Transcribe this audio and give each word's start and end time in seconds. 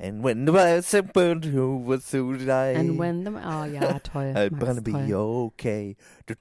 And 0.00 0.22
when 0.22 0.46
the 0.46 0.52
world's 0.52 0.94
burn 1.12 1.42
over 1.58 1.98
so 1.98 2.32
die. 2.34 2.74
And 2.76 2.96
when 2.98 3.24
the, 3.24 3.30
oh 3.30 3.64
ja, 3.64 3.98
toll. 4.04 4.32
I'm 4.36 4.56
gonna 4.56 4.80
be 4.80 4.92
toll. 4.92 5.50
okay. 5.52 5.96
Das 6.26 6.36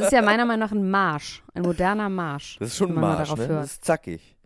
ist 0.00 0.12
ja 0.12 0.20
meiner 0.20 0.44
Meinung 0.44 0.58
nach 0.58 0.72
ein 0.72 0.90
Marsch, 0.90 1.42
ein 1.54 1.62
moderner 1.62 2.10
Marsch. 2.10 2.58
Das 2.58 2.68
ist 2.68 2.76
schon 2.76 2.90
ein 2.90 3.00
Marsch, 3.00 3.34
ne? 3.34 3.48
hört. 3.48 3.62
Das 3.62 3.72
ist 3.72 3.84
zackig. 3.84 4.36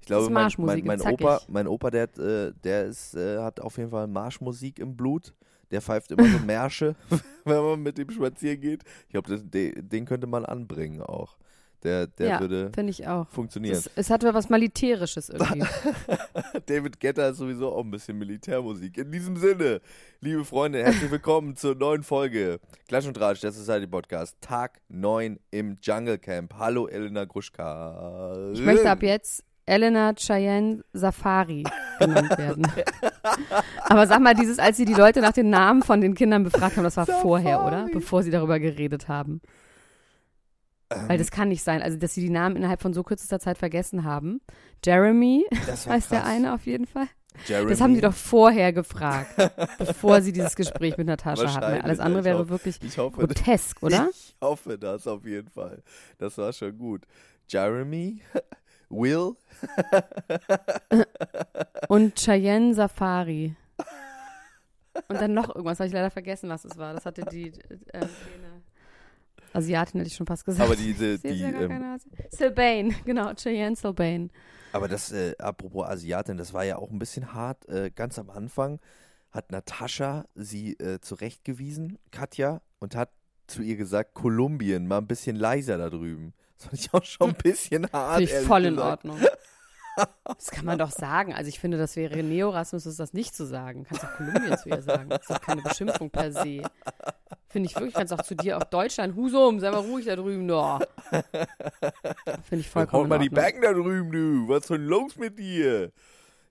Ich 0.00 0.06
glaube, 0.06 0.24
ist 0.24 0.30
mein, 0.30 0.42
mein, 0.58 0.84
Marschmusik, 0.84 0.84
mein. 0.84 1.00
Opa, 1.00 1.40
mein 1.48 1.66
Opa, 1.66 1.90
der, 1.90 2.02
hat, 2.02 2.18
äh, 2.18 2.52
der 2.62 2.84
ist, 2.84 3.14
äh, 3.14 3.38
hat 3.38 3.58
auf 3.60 3.78
jeden 3.78 3.88
Fall 3.90 4.06
Marschmusik 4.06 4.78
im 4.78 4.94
Blut. 4.94 5.32
Der 5.70 5.80
pfeift 5.80 6.10
immer 6.10 6.26
so 6.26 6.38
Märsche, 6.46 6.94
wenn 7.46 7.62
man 7.62 7.82
mit 7.82 7.98
ihm 7.98 8.10
spazieren 8.10 8.60
geht. 8.60 8.82
Ich 9.06 9.12
glaube, 9.14 9.40
den 9.40 10.04
könnte 10.04 10.26
man 10.26 10.44
anbringen 10.44 11.00
auch. 11.00 11.38
Der, 11.84 12.06
der 12.06 12.28
ja, 12.28 12.40
würde 12.40 12.70
finde 12.74 12.90
ich 12.90 13.06
auch. 13.06 13.28
funktionieren. 13.28 13.76
Es, 13.76 13.90
es 13.94 14.08
hat 14.08 14.24
was 14.24 14.48
Militärisches 14.48 15.28
irgendwie. 15.28 15.66
David 16.64 16.98
Getter 16.98 17.28
ist 17.28 17.36
sowieso 17.36 17.72
auch 17.72 17.84
ein 17.84 17.90
bisschen 17.90 18.16
Militärmusik. 18.16 18.96
In 18.96 19.12
diesem 19.12 19.36
Sinne, 19.36 19.82
liebe 20.20 20.46
Freunde, 20.46 20.82
herzlich 20.82 21.10
willkommen 21.10 21.56
zur 21.56 21.74
neuen 21.74 22.02
Folge 22.02 22.58
Klatsch 22.88 23.06
und 23.06 23.14
Tratsch, 23.14 23.42
der 23.42 23.52
Society 23.52 23.86
Podcast, 23.86 24.38
Tag 24.40 24.80
9 24.88 25.38
im 25.50 25.76
Jungle 25.82 26.16
Camp. 26.16 26.54
Hallo 26.58 26.86
Elena 26.86 27.26
Gruschka. 27.26 28.50
Ich 28.54 28.62
möchte 28.62 28.90
ab 28.90 29.02
jetzt 29.02 29.44
Elena 29.66 30.14
Cheyenne 30.14 30.82
Safari 30.94 31.64
genannt 31.98 32.38
werden. 32.38 32.66
Aber 33.80 34.06
sag 34.06 34.20
mal, 34.20 34.34
dieses, 34.34 34.58
als 34.58 34.78
sie 34.78 34.86
die 34.86 34.94
Leute 34.94 35.20
nach 35.20 35.32
den 35.32 35.50
Namen 35.50 35.82
von 35.82 36.00
den 36.00 36.14
Kindern 36.14 36.44
befragt 36.44 36.78
haben, 36.78 36.84
das 36.84 36.96
war 36.96 37.06
vorher, 37.06 37.60
oder? 37.60 37.80
Safari. 37.80 37.92
Bevor 37.92 38.22
sie 38.22 38.30
darüber 38.30 38.58
geredet 38.58 39.08
haben. 39.08 39.42
Weil 41.06 41.18
das 41.18 41.30
kann 41.30 41.48
nicht 41.48 41.62
sein. 41.62 41.82
Also, 41.82 41.96
dass 41.98 42.14
sie 42.14 42.20
die 42.20 42.30
Namen 42.30 42.56
innerhalb 42.56 42.80
von 42.82 42.92
so 42.94 43.02
kürzester 43.02 43.40
Zeit 43.40 43.58
vergessen 43.58 44.04
haben. 44.04 44.40
Jeremy 44.84 45.44
heißt 45.88 46.10
der 46.12 46.24
eine 46.24 46.54
auf 46.54 46.66
jeden 46.66 46.86
Fall. 46.86 47.06
Jeremy. 47.46 47.70
Das 47.70 47.80
haben 47.80 47.94
sie 47.96 48.00
doch 48.00 48.14
vorher 48.14 48.72
gefragt, 48.72 49.34
bevor 49.78 50.22
sie 50.22 50.32
dieses 50.32 50.54
Gespräch 50.54 50.96
mit 50.96 51.08
Natascha 51.08 51.52
hatten. 51.54 51.80
Alles 51.82 51.98
andere 51.98 52.22
wäre 52.24 52.38
hoffe- 52.38 52.50
wirklich 52.50 52.78
Ich 52.82 52.96
hoffe, 52.96 53.26
grotesk, 53.26 53.82
oder? 53.82 54.08
Ich 54.12 54.36
hoffe 54.40 54.78
das 54.78 55.06
auf 55.08 55.24
jeden 55.24 55.48
Fall. 55.48 55.82
Das 56.18 56.38
war 56.38 56.52
schon 56.52 56.78
gut. 56.78 57.02
Jeremy, 57.48 58.20
Will, 58.88 59.32
Und 61.88 62.14
Cheyenne 62.16 62.74
Safari. 62.74 63.56
Und 65.08 65.20
dann 65.20 65.34
noch 65.34 65.48
irgendwas, 65.48 65.80
habe 65.80 65.88
ich 65.88 65.92
leider 65.92 66.10
vergessen, 66.10 66.48
was 66.48 66.64
es 66.64 66.78
war. 66.78 66.94
Das 66.94 67.04
hatte 67.04 67.24
die 67.24 67.48
äh, 67.48 67.50
kleine 67.98 68.08
Asiatin, 69.54 70.00
hätte 70.00 70.08
ich 70.08 70.16
schon 70.16 70.26
fast 70.26 70.44
gesagt. 70.44 70.64
aber 70.64 70.76
diese, 70.76 71.06
ist 71.14 71.24
die, 71.24 71.40
ja 71.40 71.48
ähm, 71.48 71.98
Sylvain, 72.30 72.94
genau, 73.04 73.32
Cheyenne 73.34 73.76
Sylvain. 73.76 74.30
Aber 74.72 74.88
das, 74.88 75.12
äh, 75.12 75.34
apropos 75.38 75.86
Asiatin, 75.86 76.36
das 76.36 76.52
war 76.52 76.64
ja 76.64 76.76
auch 76.76 76.90
ein 76.90 76.98
bisschen 76.98 77.32
hart. 77.32 77.68
Äh, 77.68 77.90
ganz 77.94 78.18
am 78.18 78.30
Anfang 78.30 78.80
hat 79.30 79.52
Natascha 79.52 80.26
sie 80.34 80.74
äh, 80.74 81.00
zurechtgewiesen, 81.00 81.98
Katja, 82.10 82.60
und 82.80 82.96
hat 82.96 83.10
zu 83.46 83.62
ihr 83.62 83.76
gesagt, 83.76 84.14
Kolumbien, 84.14 84.86
mal 84.86 84.98
ein 84.98 85.06
bisschen 85.06 85.36
leiser 85.36 85.78
da 85.78 85.90
drüben. 85.90 86.34
Das 86.56 86.66
fand 86.66 86.80
ich 86.80 86.94
auch 86.94 87.04
schon 87.04 87.30
ein 87.30 87.36
bisschen 87.36 87.86
hart. 87.92 88.16
Finde 88.16 88.32
ich 88.32 88.46
voll 88.46 88.64
in 88.64 88.74
gesagt. 88.74 89.04
Ordnung. 89.04 89.20
Das 90.24 90.50
kann 90.50 90.64
man 90.64 90.78
doch 90.78 90.90
sagen. 90.90 91.34
Also 91.34 91.48
ich 91.48 91.60
finde, 91.60 91.78
das 91.78 91.94
wäre 91.96 92.22
Neorassismus, 92.22 92.96
das 92.96 93.12
nicht 93.12 93.34
zu 93.34 93.46
sagen. 93.46 93.84
Kannst 93.84 94.04
auch 94.04 94.16
Kolumbien 94.16 94.58
zu 94.58 94.68
ihr 94.68 94.82
sagen. 94.82 95.08
Das 95.08 95.20
ist 95.20 95.30
doch 95.30 95.40
keine 95.40 95.62
Beschimpfung 95.62 96.10
per 96.10 96.32
se. 96.32 96.62
Finde 97.54 97.68
ich 97.68 97.76
wirklich, 97.76 97.94
kannst 97.94 98.12
auch 98.12 98.22
zu 98.22 98.34
dir, 98.34 98.58
auch 98.58 98.64
Deutschland, 98.64 99.14
Husum, 99.14 99.60
sei 99.60 99.70
mal 99.70 99.78
ruhig 99.78 100.06
da 100.06 100.16
drüben, 100.16 100.44
no. 100.44 100.80
Finde 102.42 102.56
ich 102.56 102.68
vollkommen 102.68 103.02
Haut 103.04 103.08
mal 103.08 103.18
die. 103.20 103.28
Backen 103.28 103.62
da 103.62 103.72
drüben, 103.72 104.10
du. 104.10 104.48
Was 104.48 104.62
ist 104.62 104.70
denn 104.70 104.86
los 104.86 105.16
mit 105.16 105.38
dir? 105.38 105.92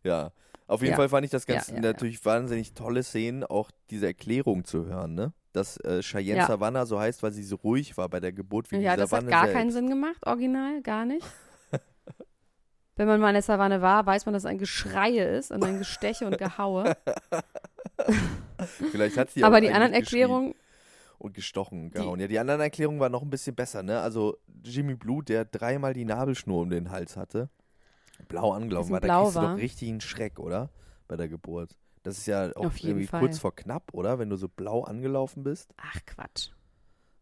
Ja. 0.03 0.31
Auf 0.65 0.79
jeden 0.79 0.91
Ja. 0.91 0.95
Fall 0.95 1.09
fand 1.09 1.25
ich 1.25 1.31
das 1.31 1.45
ganz 1.45 1.67
Ja, 1.67 1.75
ja, 1.75 1.81
natürlich 1.81 2.23
wahnsinnig 2.25 2.73
tolle 2.73 3.03
Szenen, 3.03 3.43
auch 3.43 3.69
diese 3.89 4.05
Erklärung 4.05 4.63
zu 4.63 4.85
hören, 4.85 5.13
ne? 5.13 5.33
Dass 5.51 5.75
äh, 5.81 5.99
Cheyenne 6.01 6.37
Ja. 6.39 6.47
Savannah 6.47 6.85
so 6.85 6.97
heißt, 6.97 7.21
weil 7.21 7.33
sie 7.33 7.43
so 7.43 7.57
ruhig 7.57 7.97
war 7.97 8.07
bei 8.07 8.21
der 8.21 8.31
Geburt 8.31 8.71
wie 8.71 8.77
Ja, 8.77 8.91
die 8.95 9.01
das 9.01 9.11
hat 9.11 9.19
Savanne 9.19 9.29
gar 9.29 9.41
selbst. 9.43 9.57
keinen 9.57 9.71
Sinn 9.71 9.89
gemacht, 9.89 10.25
original, 10.25 10.81
gar 10.83 11.03
nicht. 11.03 11.27
Wenn 12.95 13.07
man 13.09 13.19
mal 13.19 13.27
in 13.27 13.33
der 13.33 13.41
Savanne 13.43 13.81
war, 13.81 14.05
weiß 14.05 14.25
man, 14.25 14.31
dass 14.33 14.43
es 14.43 14.49
ein 14.49 14.57
Geschreie 14.57 15.25
ist 15.37 15.51
und 15.51 15.65
ein 15.65 15.79
Gesteche 15.79 16.25
und 16.27 16.37
Gehaue. 16.37 16.95
Vielleicht 18.91 19.17
hat 19.17 19.31
sie 19.31 19.43
Aber 19.43 19.57
auch 19.57 19.61
die 19.61 19.71
anderen 19.71 19.93
Erklärungen, 19.93 20.55
und 21.17 21.33
gestochen 21.33 21.83
und 21.85 21.93
gehauen. 21.93 22.19
Ja, 22.19 22.27
die 22.27 22.39
anderen 22.39 22.61
Erklärungen 22.61 22.99
waren 22.99 23.11
noch 23.11 23.21
ein 23.21 23.29
bisschen 23.29 23.55
besser, 23.55 23.83
ne? 23.83 23.99
Also 23.99 24.37
Jimmy 24.63 24.95
Blue, 24.95 25.23
der 25.23 25.45
dreimal 25.45 25.93
die 25.93 26.05
Nabelschnur 26.05 26.61
um 26.61 26.69
den 26.69 26.91
Hals 26.91 27.15
hatte, 27.17 27.49
blau 28.27 28.51
angelaufen 28.51 28.91
war, 28.91 29.01
da 29.01 29.07
kriegst 29.21 29.35
du 29.35 29.39
war. 29.41 29.51
doch 29.53 29.57
richtig 29.61 29.89
einen 29.89 30.01
Schreck, 30.01 30.39
oder? 30.39 30.69
Bei 31.07 31.15
der 31.17 31.27
Geburt. 31.27 31.77
Das 32.03 32.17
ist 32.17 32.25
ja 32.25 32.49
auch 32.55 32.71
irgendwie 32.81 33.07
Fall. 33.07 33.21
kurz 33.21 33.39
vor 33.39 33.55
knapp, 33.55 33.93
oder? 33.93 34.19
Wenn 34.19 34.29
du 34.29 34.35
so 34.35 34.47
blau 34.49 34.83
angelaufen 34.83 35.43
bist. 35.43 35.73
ach 35.77 35.99
Quatsch. 36.05 36.49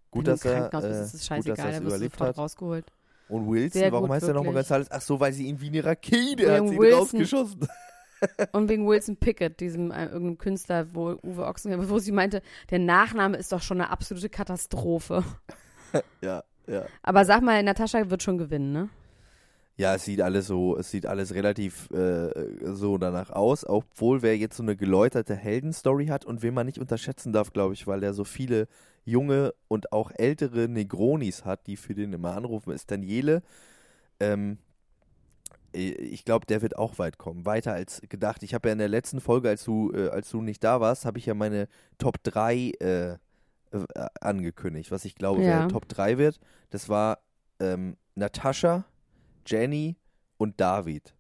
Gut, 0.10 0.28
dass 0.28 0.42
du 0.42 0.50
er, 0.50 0.70
bist, 0.70 0.84
äh, 0.84 1.02
ist 1.02 1.14
es 1.14 1.30
gut, 1.30 1.48
dass 1.48 1.58
scheißegal, 1.58 1.66
er 1.66 1.72
es 1.72 1.76
da 1.76 1.80
du 1.82 1.88
überlebt 1.88 2.20
hat. 2.20 2.38
rausgeholt. 2.38 2.92
Und 3.30 3.50
Wilson, 3.50 3.80
Sehr 3.80 3.92
warum 3.94 4.08
gut, 4.08 4.16
heißt 4.16 4.28
er 4.28 4.34
nochmal 4.34 4.54
ganz 4.54 4.72
alles? 4.72 4.92
Ach 4.92 5.02
so, 5.02 5.20
weil 5.20 5.32
sie 5.32 5.48
ihn 5.48 5.62
wie 5.62 5.68
eine 5.68 5.86
Rakete 5.86 6.52
hat 6.52 6.68
sie 6.68 6.76
rausgeschossen. 6.78 7.68
Und 8.52 8.70
wegen 8.70 8.88
Wilson 8.88 9.18
Pickett, 9.18 9.60
diesem 9.60 9.92
äh, 9.92 10.06
irgendeinem 10.06 10.38
Künstler, 10.38 10.88
wo 10.94 11.18
Uwe 11.24 11.46
Ochsenknecht, 11.46 11.90
wo 11.90 12.00
sie 12.00 12.12
meinte, 12.12 12.42
der 12.70 12.80
Nachname 12.80 13.38
ist 13.38 13.52
doch 13.52 13.62
schon 13.62 13.82
eine 13.82 13.90
absolute 13.90 14.30
Katastrophe. 14.30 15.24
ja, 16.22 16.44
ja. 16.68 16.86
Aber 17.02 17.26
sag 17.26 17.42
mal, 17.42 17.62
Natascha 17.64 18.10
wird 18.10 18.24
schon 18.24 18.38
gewinnen, 18.38 18.72
ne? 18.72 18.90
Ja, 19.78 19.96
es 19.96 20.06
sieht 20.06 20.22
alles 20.22 20.48
so, 20.48 20.78
es 20.78 20.92
sieht 20.92 21.08
alles 21.08 21.34
relativ 21.34 21.90
äh, 21.92 22.30
so 22.76 22.98
danach 22.98 23.32
aus, 23.32 23.66
obwohl 23.68 24.22
wer 24.22 24.38
jetzt 24.38 24.58
so 24.58 24.64
eine 24.64 24.76
geläuterte 24.76 25.34
Heldenstory 25.34 26.08
hat 26.08 26.24
und 26.24 26.44
wen 26.44 26.54
man 26.54 26.68
nicht 26.68 26.78
unterschätzen 26.78 27.34
darf, 27.34 27.52
glaube 27.52 27.74
ich, 27.74 27.88
weil 27.88 28.04
er 28.04 28.14
so 28.14 28.24
viele 28.24 28.68
junge 29.06 29.54
und 29.68 29.92
auch 29.92 30.12
ältere 30.14 30.68
Negronis 30.68 31.46
hat, 31.46 31.66
die 31.66 31.78
für 31.78 31.96
den 31.96 32.14
immer 32.14 32.36
anrufen, 32.36 32.72
ist 32.74 32.92
Daniele. 32.92 33.42
Ähm, 34.20 34.60
ich 35.74 36.26
glaube, 36.26 36.46
der 36.46 36.62
wird 36.62 36.78
auch 36.78 37.00
weit 37.00 37.18
kommen, 37.18 37.46
weiter 37.46 37.74
als 37.74 38.02
gedacht. 38.10 38.44
Ich 38.44 38.54
habe 38.54 38.70
ja 38.70 38.74
in 38.74 38.80
der 38.80 38.88
letzten 38.90 39.22
Folge, 39.22 39.50
als 39.50 39.64
du, 39.64 39.92
äh, 39.94 40.10
als 40.10 40.30
du 40.30 40.42
nicht 40.42 40.64
da 40.64 40.82
warst, 40.82 41.06
habe 41.06 41.18
ich 41.18 41.26
ja 41.26 41.34
meine 41.34 41.68
Top 41.98 42.22
3 42.24 42.72
äh, 42.80 43.12
äh, 43.14 43.18
angekündigt, 44.20 44.92
was 44.92 45.06
ich 45.06 45.16
glaube, 45.16 45.42
Ja. 45.42 45.48
wer 45.62 45.68
Top 45.70 45.88
3 45.88 46.18
wird. 46.18 46.40
Das 46.72 46.90
war 46.90 47.20
ähm, 47.60 47.96
Natascha, 48.16 48.86
Jenny 49.46 49.96
und 50.38 50.60
David. 50.60 51.16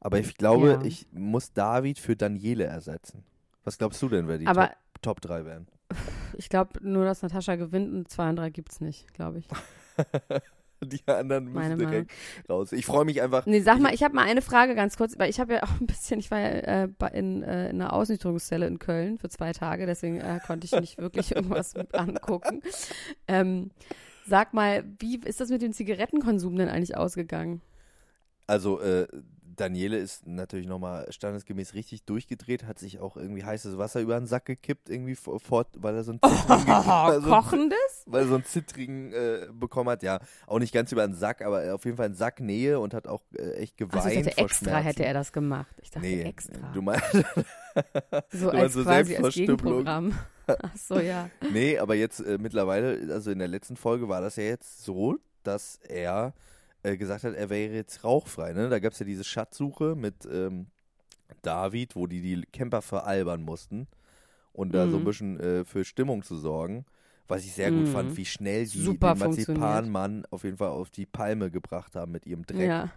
Aber 0.00 0.18
ich 0.18 0.36
glaube, 0.36 0.68
Ja. 0.68 0.82
ich 0.82 1.06
muss 1.12 1.52
David 1.52 1.98
für 1.98 2.14
Daniele 2.16 2.64
ersetzen. 2.64 3.24
Was 3.64 3.78
glaubst 3.78 4.00
du 4.02 4.08
denn, 4.08 4.28
wer 4.28 4.38
die 4.38 4.46
Aber 4.46 4.68
Top, 5.00 5.02
Top 5.02 5.20
3 5.22 5.44
wären? 5.44 5.68
ich 6.38 6.48
glaube 6.48 6.78
nur, 6.86 7.04
dass 7.04 7.22
Natascha 7.22 7.56
gewinnt 7.56 7.92
und 7.92 8.08
zwei 8.10 8.28
und 8.30 8.36
drei 8.36 8.50
gibt's 8.50 8.80
nicht, 8.80 9.12
glaube 9.14 9.38
ich. 9.38 9.48
Die 10.86 11.00
anderen 11.06 11.44
müssen 11.44 11.54
Meine 11.54 11.76
Meinung. 11.76 11.90
direkt 11.90 12.10
raus. 12.48 12.72
Ich 12.72 12.86
freue 12.86 13.04
mich 13.04 13.22
einfach. 13.22 13.46
Nee, 13.46 13.60
sag 13.60 13.78
mal, 13.78 13.94
ich 13.94 14.02
habe 14.02 14.14
mal 14.14 14.24
eine 14.24 14.42
Frage 14.42 14.74
ganz 14.74 14.96
kurz, 14.96 15.18
weil 15.18 15.30
ich 15.30 15.40
habe 15.40 15.54
ja 15.54 15.62
auch 15.62 15.80
ein 15.80 15.86
bisschen, 15.86 16.18
ich 16.20 16.30
war 16.30 16.40
ja 16.40 16.48
äh, 16.48 16.88
in, 17.12 17.42
äh, 17.42 17.70
in 17.70 17.80
einer 17.80 17.92
Ausnüchterungszelle 17.92 18.66
in 18.66 18.78
Köln 18.78 19.18
für 19.18 19.28
zwei 19.28 19.52
Tage, 19.52 19.86
deswegen 19.86 20.20
äh, 20.20 20.40
konnte 20.46 20.64
ich 20.64 20.72
nicht 20.72 20.98
wirklich 20.98 21.32
irgendwas 21.36 21.74
mit 21.74 21.94
angucken. 21.94 22.62
Ähm, 23.28 23.70
sag 24.26 24.54
mal, 24.54 24.84
wie 24.98 25.18
ist 25.18 25.40
das 25.40 25.50
mit 25.50 25.62
dem 25.62 25.72
Zigarettenkonsum 25.72 26.56
denn 26.56 26.68
eigentlich 26.68 26.96
ausgegangen? 26.96 27.60
Also, 28.46 28.80
äh, 28.80 29.06
Daniele 29.56 29.98
ist 29.98 30.26
natürlich 30.26 30.66
nochmal 30.66 31.10
standesgemäß 31.12 31.74
richtig 31.74 32.04
durchgedreht, 32.04 32.64
hat 32.64 32.78
sich 32.78 33.00
auch 33.00 33.16
irgendwie 33.16 33.44
heißes 33.44 33.76
Wasser 33.78 34.00
über 34.00 34.18
den 34.18 34.26
Sack 34.26 34.46
gekippt, 34.46 34.88
irgendwie 34.88 35.14
vor- 35.14 35.40
weil 35.76 35.94
er 35.94 36.04
so 36.04 36.12
einen 36.12 36.20
zittrigen, 36.22 36.68
er 36.68 37.20
so 37.20 37.28
Kochendes? 37.28 38.02
weil 38.06 38.22
er 38.22 38.28
so 38.28 38.34
einen 38.36 38.44
zittrigen 38.44 39.12
äh, 39.12 39.48
bekommen 39.52 39.90
hat. 39.90 40.02
Ja, 40.02 40.20
auch 40.46 40.58
nicht 40.58 40.72
ganz 40.72 40.90
über 40.92 41.06
den 41.06 41.14
Sack, 41.14 41.42
aber 41.42 41.74
auf 41.74 41.84
jeden 41.84 41.96
Fall 41.96 42.06
in 42.06 42.14
Sacknähe 42.14 42.80
und 42.80 42.94
hat 42.94 43.06
auch 43.06 43.22
äh, 43.36 43.52
echt 43.54 43.76
geweint. 43.76 44.04
Also 44.04 44.08
ich 44.08 44.24
dachte, 44.24 44.34
vor 44.36 44.44
extra 44.44 44.64
Schmerzen. 44.70 44.84
hätte 44.86 45.04
er 45.04 45.14
das 45.14 45.32
gemacht. 45.32 45.74
Ich 45.82 45.90
dachte, 45.90 46.06
Nee, 46.06 46.22
extra. 46.22 46.72
du 46.72 46.82
meinst, 46.82 47.04
so 48.32 48.50
du 48.50 48.50
als 48.50 48.52
meinst 48.52 48.74
so 48.74 48.82
quasi 48.84 49.16
als. 49.16 49.34
Gegenprogramm. 49.34 50.18
Ach 50.46 50.76
so, 50.76 50.98
ja. 50.98 51.30
nee, 51.52 51.78
aber 51.78 51.94
jetzt 51.94 52.20
äh, 52.20 52.36
mittlerweile, 52.38 53.12
also 53.12 53.30
in 53.30 53.38
der 53.38 53.48
letzten 53.48 53.76
Folge 53.76 54.08
war 54.08 54.20
das 54.20 54.36
ja 54.36 54.42
jetzt 54.42 54.84
so, 54.84 55.16
dass 55.44 55.76
er 55.88 56.34
äh, 56.82 56.96
gesagt 56.96 57.24
hat, 57.24 57.34
er 57.34 57.50
wäre 57.50 57.72
jetzt 57.74 58.04
rauchfrei. 58.04 58.52
Ne? 58.52 58.68
Da 58.68 58.78
gab 58.78 58.92
es 58.92 58.98
ja 58.98 59.06
diese 59.06 59.24
Schatzsuche 59.24 59.94
mit 59.96 60.26
ähm, 60.30 60.66
David, 61.42 61.96
wo 61.96 62.06
die 62.06 62.20
die 62.20 62.42
Camper 62.52 62.82
veralbern 62.82 63.42
mussten 63.42 63.88
und 64.52 64.74
da 64.74 64.88
so 64.88 64.96
ein 64.96 65.00
Mhm. 65.00 65.04
bisschen 65.04 65.40
äh, 65.40 65.64
für 65.64 65.84
Stimmung 65.84 66.22
zu 66.22 66.36
sorgen. 66.36 66.84
Was 67.28 67.44
ich 67.44 67.54
sehr 67.54 67.70
gut 67.70 67.86
Mhm. 67.86 67.92
fand, 67.92 68.16
wie 68.16 68.24
schnell 68.26 68.66
die 68.66 68.78
Super 68.82 69.14
den. 69.14 69.18
Marzipanmann 69.18 70.26
auf 70.30 70.44
jeden 70.44 70.58
Fall 70.58 70.68
auf 70.70 70.90
die 70.90 71.06
Palme 71.06 71.50
gebracht 71.50 71.94
haben 71.94 72.12
mit 72.12 72.26
ihrem 72.26 72.44
Dreck. 72.44 72.58
Ja. 72.68 72.90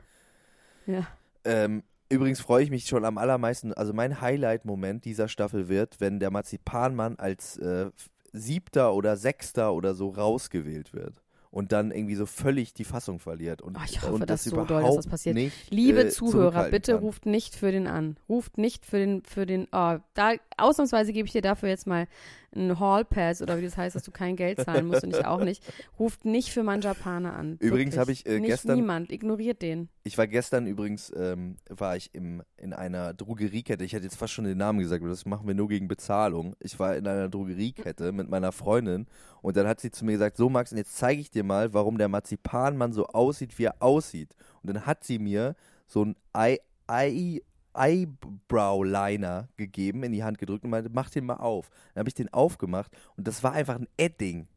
Ja. 0.87 1.07
Ähm, 1.45 1.83
übrigens 2.09 2.41
freue 2.41 2.63
ich 2.63 2.69
mich 2.69 2.87
schon 2.87 3.05
am 3.05 3.17
allermeisten, 3.17 3.73
also 3.73 3.93
mein 3.93 4.19
Highlight-Moment 4.21 5.05
dieser 5.05 5.27
Staffel 5.27 5.69
wird, 5.69 6.01
wenn 6.01 6.19
der 6.19 6.31
Marzipanmann 6.31 7.17
als 7.17 7.57
äh, 7.57 7.91
siebter 8.33 8.93
oder 8.93 9.15
sechster 9.15 9.73
oder 9.73 9.95
so 9.95 10.09
rausgewählt 10.09 10.93
wird 10.93 11.21
und 11.56 11.72
dann 11.72 11.92
irgendwie 11.92 12.16
so 12.16 12.25
völlig 12.25 12.74
die 12.74 12.84
Fassung 12.84 13.19
verliert 13.19 13.62
und, 13.62 13.78
Oh, 13.78 13.81
ich 13.86 14.02
hoffe, 14.02 14.12
und 14.12 14.30
das 14.30 14.44
das 14.44 14.52
so 14.52 14.66
doll, 14.66 14.84
dass 14.84 14.96
das 14.98 15.07
passiert. 15.07 15.36
nicht 15.36 15.72
Liebe 15.72 16.02
äh, 16.07 16.10
Zuhörer, 16.10 16.66
bitte 16.69 16.92
kann. 16.92 17.02
ruft 17.02 17.25
nicht 17.25 17.56
für 17.56 17.72
den 17.72 17.88
an. 17.88 18.18
Ruft 18.28 18.57
nicht 18.57 18.86
für 18.86 18.98
den, 18.98 19.24
für 19.24 19.46
den, 19.46 19.69
oh, 19.72 19.96
da, 20.16 20.34
ausnahmsweise 20.57 21.13
gebe 21.13 21.28
ich 21.28 21.31
dir 21.31 21.42
dafür 21.42 21.69
jetzt 21.69 21.88
mal 21.88 22.07
einen 22.56 22.80
Hall 22.80 23.04
Pass 23.06 23.42
oder 23.42 23.57
wie 23.57 23.63
das 23.63 23.75
heißt, 23.78 23.96
dass 23.96 24.04
du 24.04 24.12
kein 24.12 24.36
Geld 24.36 24.60
zahlen 24.62 24.88
musst 24.88 25.04
und 25.04 25.16
ich 25.16 25.25
auch 25.25 25.44
nicht. 25.44 25.63
Ruft 26.00 26.25
nicht 26.25 26.52
für 26.52 26.63
Manjapane 26.63 27.34
an. 27.34 27.57
Übrigens 27.60 27.98
habe 27.98 28.12
ich, 28.12 28.25
äh, 28.25 28.40
nicht 28.40 28.50
gestern- 28.50 28.75
niemand, 28.78 29.12
ignoriert 29.12 29.62
den. 29.62 29.90
Ich 30.04 30.18
war 30.18 30.28
gestern 30.28 30.68
übrigens, 30.68 31.12
ähm, 31.16 31.57
war 31.69 31.96
ich 31.98 32.13
im, 32.13 32.44
in 32.57 32.74
einer 32.74 33.13
Drogeriekette. 33.13 33.84
Ich 33.84 33.94
hätte 33.94 34.06
jetzt 34.06 34.18
fast 34.18 34.34
schon 34.34 34.46
den 34.46 34.57
Namen 34.57 34.80
gesagt, 34.80 35.02
aber 35.02 35.10
das 35.10 35.25
machen 35.25 35.48
wir 35.48 35.56
nur 35.56 35.68
gegen 35.68 35.88
Bezahlung. 35.88 36.56
Ich 36.60 36.80
war 36.80 36.96
in 36.96 37.07
einer 37.07 37.30
Drogeriekette 37.30 38.12
mit 38.12 38.30
meiner 38.30 38.52
Freundin 38.52 39.07
und 39.42 39.57
dann 39.57 39.68
hat 39.68 39.80
sie 39.81 39.92
zu 39.92 40.06
mir 40.06 40.13
gesagt, 40.13 40.38
so 40.38 40.50
Max, 40.50 40.72
und 40.72 40.78
jetzt 40.78 40.96
zeige 40.98 41.22
ich 41.22 41.31
dir 41.31 41.44
mal, 41.44 41.74
warum 41.74 41.98
der 41.98 42.07
Marzipanmann 42.07 42.94
so 42.94 43.07
aussieht, 43.07 43.57
wie 43.60 43.66
er 43.66 43.75
aussieht. 43.81 44.36
Und 44.63 44.74
dann 44.74 44.86
hat 44.86 45.04
sie 45.04 45.19
mir 45.19 45.56
so 45.88 46.04
ein 46.06 46.16
Eye, 46.34 47.42
Eye, 47.75 48.07
Eyebrow-Liner 48.50 49.50
gegeben, 49.57 50.04
in 50.04 50.12
die 50.12 50.24
Hand 50.24 50.38
gedrückt 50.38 50.63
und 50.63 50.69
meinte, 50.69 50.89
mach 50.92 51.10
den 51.10 51.25
mal 51.25 51.36
auf. 51.38 51.69
Dann 51.94 52.01
habe 52.01 52.10
ich 52.10 52.16
den 52.16 52.31
aufgemacht 52.33 52.92
und 53.18 53.27
das 53.27 53.44
war 53.44 53.54
einfach 53.54 53.75
ein 53.75 53.88
Edding. 53.98 54.48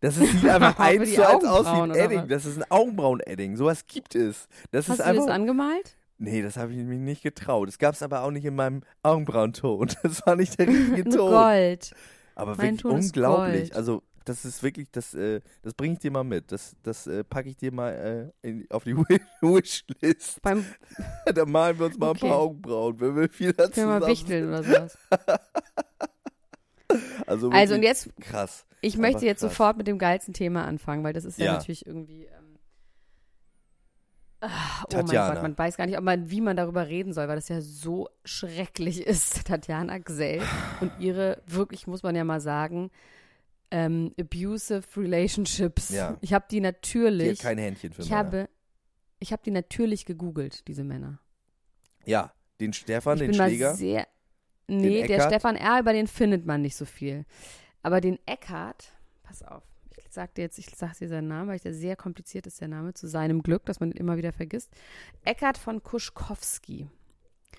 Das 0.00 0.16
ist, 0.16 0.32
sieht 0.32 0.48
einfach 0.48 0.78
eins 0.78 1.14
zu 1.14 1.26
eins 1.26 1.44
aus 1.44 1.66
wie 1.66 1.80
ein 1.80 1.94
Edding. 1.94 2.28
Das 2.28 2.44
ist 2.44 2.58
ein 2.58 2.70
Augenbrauen-Edding. 2.70 3.56
Sowas 3.56 3.86
gibt 3.86 4.14
es. 4.14 4.48
Das 4.70 4.88
Hast 4.88 4.98
ist 4.98 4.98
du 4.98 5.02
das 5.12 5.16
einfach. 5.18 5.34
angemalt? 5.34 5.96
Nee, 6.18 6.42
das 6.42 6.56
habe 6.56 6.72
ich 6.72 6.78
mir 6.78 6.96
nicht 6.96 7.22
getraut. 7.22 7.68
Das 7.68 7.78
gab 7.78 7.94
es 7.94 8.02
aber 8.02 8.22
auch 8.22 8.30
nicht 8.30 8.44
in 8.44 8.54
meinem 8.54 8.82
Augenbrauenton. 9.02 9.88
Das 10.02 10.26
war 10.26 10.36
nicht 10.36 10.58
der 10.58 10.68
richtige 10.68 11.04
Ton. 11.16 11.30
Gold. 11.30 11.94
Aber 12.34 12.52
Mein 12.56 12.72
wirklich 12.72 12.82
Ton 12.82 12.98
ist 12.98 13.06
unglaublich. 13.06 13.74
Also, 13.76 14.02
das 14.24 14.44
ist 14.44 14.62
wirklich, 14.62 14.90
das, 14.90 15.14
äh, 15.14 15.40
das 15.62 15.74
bringe 15.74 15.94
ich 15.94 16.00
dir 16.00 16.10
mal 16.10 16.24
mit. 16.24 16.50
Das, 16.52 16.74
das 16.82 17.06
äh, 17.06 17.24
packe 17.24 17.48
ich 17.50 17.56
dir 17.56 17.72
mal 17.72 18.32
äh, 18.42 18.48
in, 18.48 18.66
auf 18.70 18.84
die 18.84 18.96
Wi- 18.96 19.20
Wishlist. 19.40 20.40
Beim 20.42 20.64
da 21.34 21.44
malen 21.44 21.78
wir 21.78 21.86
uns 21.86 21.98
mal 21.98 22.10
Okay. 22.10 22.24
ein 22.26 22.30
paar 22.30 22.38
Augenbrauen, 22.38 23.00
wenn 23.00 23.16
wir 23.16 23.28
viel 23.28 23.52
dazu 23.52 23.72
können 23.72 23.88
wir 23.90 24.00
mal 24.00 24.06
wichteln 24.08 24.48
oder 24.48 24.62
sowas. 24.62 24.98
Also, 27.26 27.50
Also 27.50 27.74
und 27.74 27.82
jetzt, 27.82 28.08
krass. 28.20 28.66
ich 28.80 28.96
möchte 28.98 29.24
jetzt 29.26 29.40
krass. 29.40 29.50
sofort 29.50 29.76
mit 29.78 29.86
dem 29.88 29.98
geilsten 29.98 30.32
Thema 30.34 30.64
anfangen, 30.64 31.02
weil 31.02 31.12
das 31.12 31.24
ist 31.24 31.38
ja, 31.38 31.46
Ja. 31.46 31.52
natürlich 31.54 31.86
irgendwie. 31.86 32.26
Ähm, 32.26 32.58
ah, 34.42 34.48
oh 34.84 34.88
Tatjana. 34.88 35.26
mein 35.26 35.34
Gott, 35.34 35.42
man 35.42 35.58
weiß 35.58 35.76
gar 35.76 35.86
nicht, 35.86 35.98
ob 35.98 36.04
man, 36.04 36.30
wie 36.30 36.40
man 36.40 36.56
darüber 36.56 36.86
reden 36.86 37.12
soll, 37.12 37.26
weil 37.26 37.36
das 37.36 37.48
ja 37.48 37.60
so 37.60 38.08
schrecklich 38.24 39.04
ist. 39.06 39.46
Tatjana 39.46 39.98
Gsell 39.98 40.42
und 40.80 40.92
ihre, 41.00 41.42
wirklich 41.46 41.86
muss 41.86 42.02
man 42.02 42.14
ja 42.14 42.22
mal 42.24 42.40
sagen, 42.40 42.90
ähm, 43.74 44.14
abusive 44.20 44.84
relationships. 44.96 45.88
Ja. 45.90 46.16
Ich 46.20 46.32
habe 46.32 46.44
die 46.48 46.60
Die 46.60 46.66
hat 46.66 46.74
natürlich, 46.76 47.40
kein 47.40 47.58
Händchen 47.58 47.92
für 47.92 48.02
ich 48.02 48.08
Männer. 48.08 48.18
habe, 48.18 48.48
ich 49.18 49.32
habe 49.32 49.42
die 49.44 49.50
natürlich 49.50 50.06
gegoogelt, 50.06 50.68
diese 50.68 50.84
Männer. 50.84 51.18
Ja, 52.04 52.32
den 52.60 52.72
Stefan, 52.72 53.14
ich 53.16 53.22
den 53.22 53.30
bin 53.32 53.38
mal 53.38 53.48
Schläger. 53.48 53.74
sehr. 53.74 54.06
Nee, 54.68 55.06
der 55.08 55.16
Eckart? 55.16 55.32
Stefan 55.32 55.56
R., 55.56 55.80
über 55.80 55.92
den 55.92 56.06
findet 56.06 56.46
man 56.46 56.62
nicht 56.62 56.76
so 56.76 56.84
viel. 56.84 57.24
Aber 57.82 58.00
den 58.00 58.18
Eckhart, 58.26 58.92
pass 59.24 59.42
auf, 59.42 59.64
ich 59.96 60.04
sag 60.08 60.34
dir 60.36 60.42
jetzt, 60.42 60.58
ich 60.58 60.66
sag 60.74 60.96
dir 60.96 61.08
seinen 61.08 61.26
Namen, 61.26 61.48
weil 61.48 61.56
ich 61.56 61.62
der 61.62 61.74
sehr 61.74 61.96
kompliziert 61.96 62.46
ist, 62.46 62.60
der 62.60 62.68
Name, 62.68 62.94
zu 62.94 63.08
seinem 63.08 63.42
Glück, 63.42 63.66
dass 63.66 63.80
man 63.80 63.90
ihn 63.90 63.96
immer 63.96 64.16
wieder 64.16 64.32
vergisst. 64.32 64.70
Eckhart 65.24 65.58
von 65.58 65.82
Kuschkowski. 65.82 66.88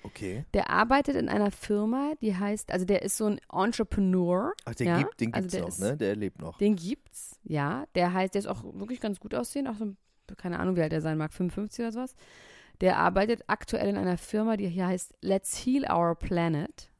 Okay. 0.02 0.44
Der 0.54 0.70
arbeitet 0.70 1.16
in 1.16 1.28
einer 1.28 1.50
Firma, 1.50 2.12
die 2.20 2.36
heißt, 2.36 2.70
also 2.70 2.84
der 2.84 3.02
ist 3.02 3.16
so 3.16 3.26
ein 3.26 3.40
Entrepreneur. 3.52 4.52
Ach, 4.64 4.74
den 4.74 4.86
ja? 4.86 4.98
gibt, 4.98 5.20
den 5.20 5.34
also 5.34 5.42
gibt's 5.46 5.52
der 5.54 5.60
noch, 5.62 5.68
ist, 5.68 5.78
ne? 5.80 5.96
Der 5.96 6.16
lebt 6.16 6.38
noch. 6.40 6.58
Den 6.58 6.76
gibt's, 6.76 7.38
ja. 7.44 7.86
Der 7.94 8.12
heißt, 8.12 8.34
der 8.34 8.40
ist 8.40 8.46
auch 8.46 8.62
wirklich 8.64 9.00
ganz 9.00 9.18
gut 9.20 9.34
aussehen, 9.34 9.66
auch 9.66 9.76
so, 9.76 9.86
ein- 9.86 9.96
keine 10.36 10.58
Ahnung, 10.58 10.76
wie 10.76 10.82
alt 10.82 10.92
der 10.92 11.00
sein 11.00 11.18
mag, 11.18 11.32
55 11.32 11.84
oder 11.84 11.92
sowas. 11.92 12.14
Der 12.80 12.98
arbeitet 12.98 13.42
aktuell 13.46 13.88
in 13.88 13.96
einer 13.96 14.18
Firma, 14.18 14.56
die 14.56 14.68
hier 14.68 14.86
heißt 14.86 15.14
Let's 15.22 15.64
Heal 15.64 15.90
Our 15.90 16.14
Planet. 16.14 16.90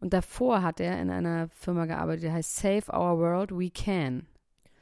Und 0.00 0.12
davor 0.12 0.62
hat 0.62 0.80
er 0.80 1.00
in 1.00 1.10
einer 1.10 1.48
Firma 1.48 1.86
gearbeitet, 1.86 2.24
die 2.24 2.30
heißt 2.32 2.56
Save 2.56 2.84
Our 2.92 3.18
World 3.18 3.50
We 3.52 3.70
Can. 3.70 4.26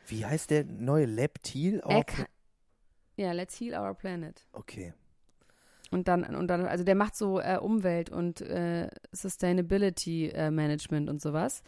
Wie 0.08 0.24
heißt 0.26 0.50
der 0.50 0.64
neue 0.64 1.06
Leptil? 1.06 1.80
Oh, 1.84 1.90
Eck, 1.90 2.26
ja, 3.16 3.32
Let's 3.32 3.58
Heal 3.60 3.74
Our 3.80 3.94
Planet. 3.94 4.44
okay. 4.52 4.92
Und 5.90 6.08
dann, 6.08 6.24
und 6.34 6.48
dann, 6.48 6.66
also 6.66 6.84
der 6.84 6.94
macht 6.94 7.16
so 7.16 7.40
äh, 7.40 7.58
Umwelt 7.60 8.10
und 8.10 8.40
äh, 8.40 8.88
Sustainability 9.12 10.28
äh, 10.28 10.50
Management 10.50 11.08
und 11.08 11.20
sowas. 11.20 11.62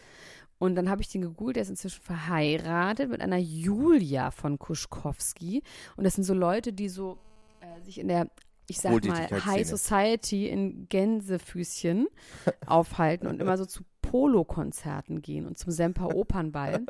Und 0.58 0.74
dann 0.74 0.90
habe 0.90 1.02
ich 1.02 1.08
den 1.08 1.22
gegoogelt, 1.22 1.56
der 1.56 1.62
ist 1.62 1.70
inzwischen 1.70 2.02
verheiratet 2.02 3.10
mit 3.10 3.20
einer 3.20 3.38
Julia 3.38 4.30
von 4.32 4.58
Kuschkowski. 4.58 5.62
Und 5.96 6.04
das 6.04 6.14
sind 6.14 6.24
so 6.24 6.34
Leute, 6.34 6.72
die 6.72 6.88
so 6.88 7.18
äh, 7.60 7.80
sich 7.84 8.00
in 8.00 8.08
der, 8.08 8.28
ich 8.66 8.80
sag 8.80 9.04
mal. 9.04 9.28
High 9.46 9.66
Society 9.66 10.48
in 10.48 10.88
Gänsefüßchen 10.88 12.08
aufhalten 12.66 13.28
und 13.28 13.40
immer 13.40 13.56
so 13.56 13.66
zu 13.66 13.84
Polo-Konzerten 14.10 15.22
gehen 15.22 15.46
und 15.46 15.58
zum 15.58 15.72
Semper 15.72 16.08
Opernball. 16.14 16.84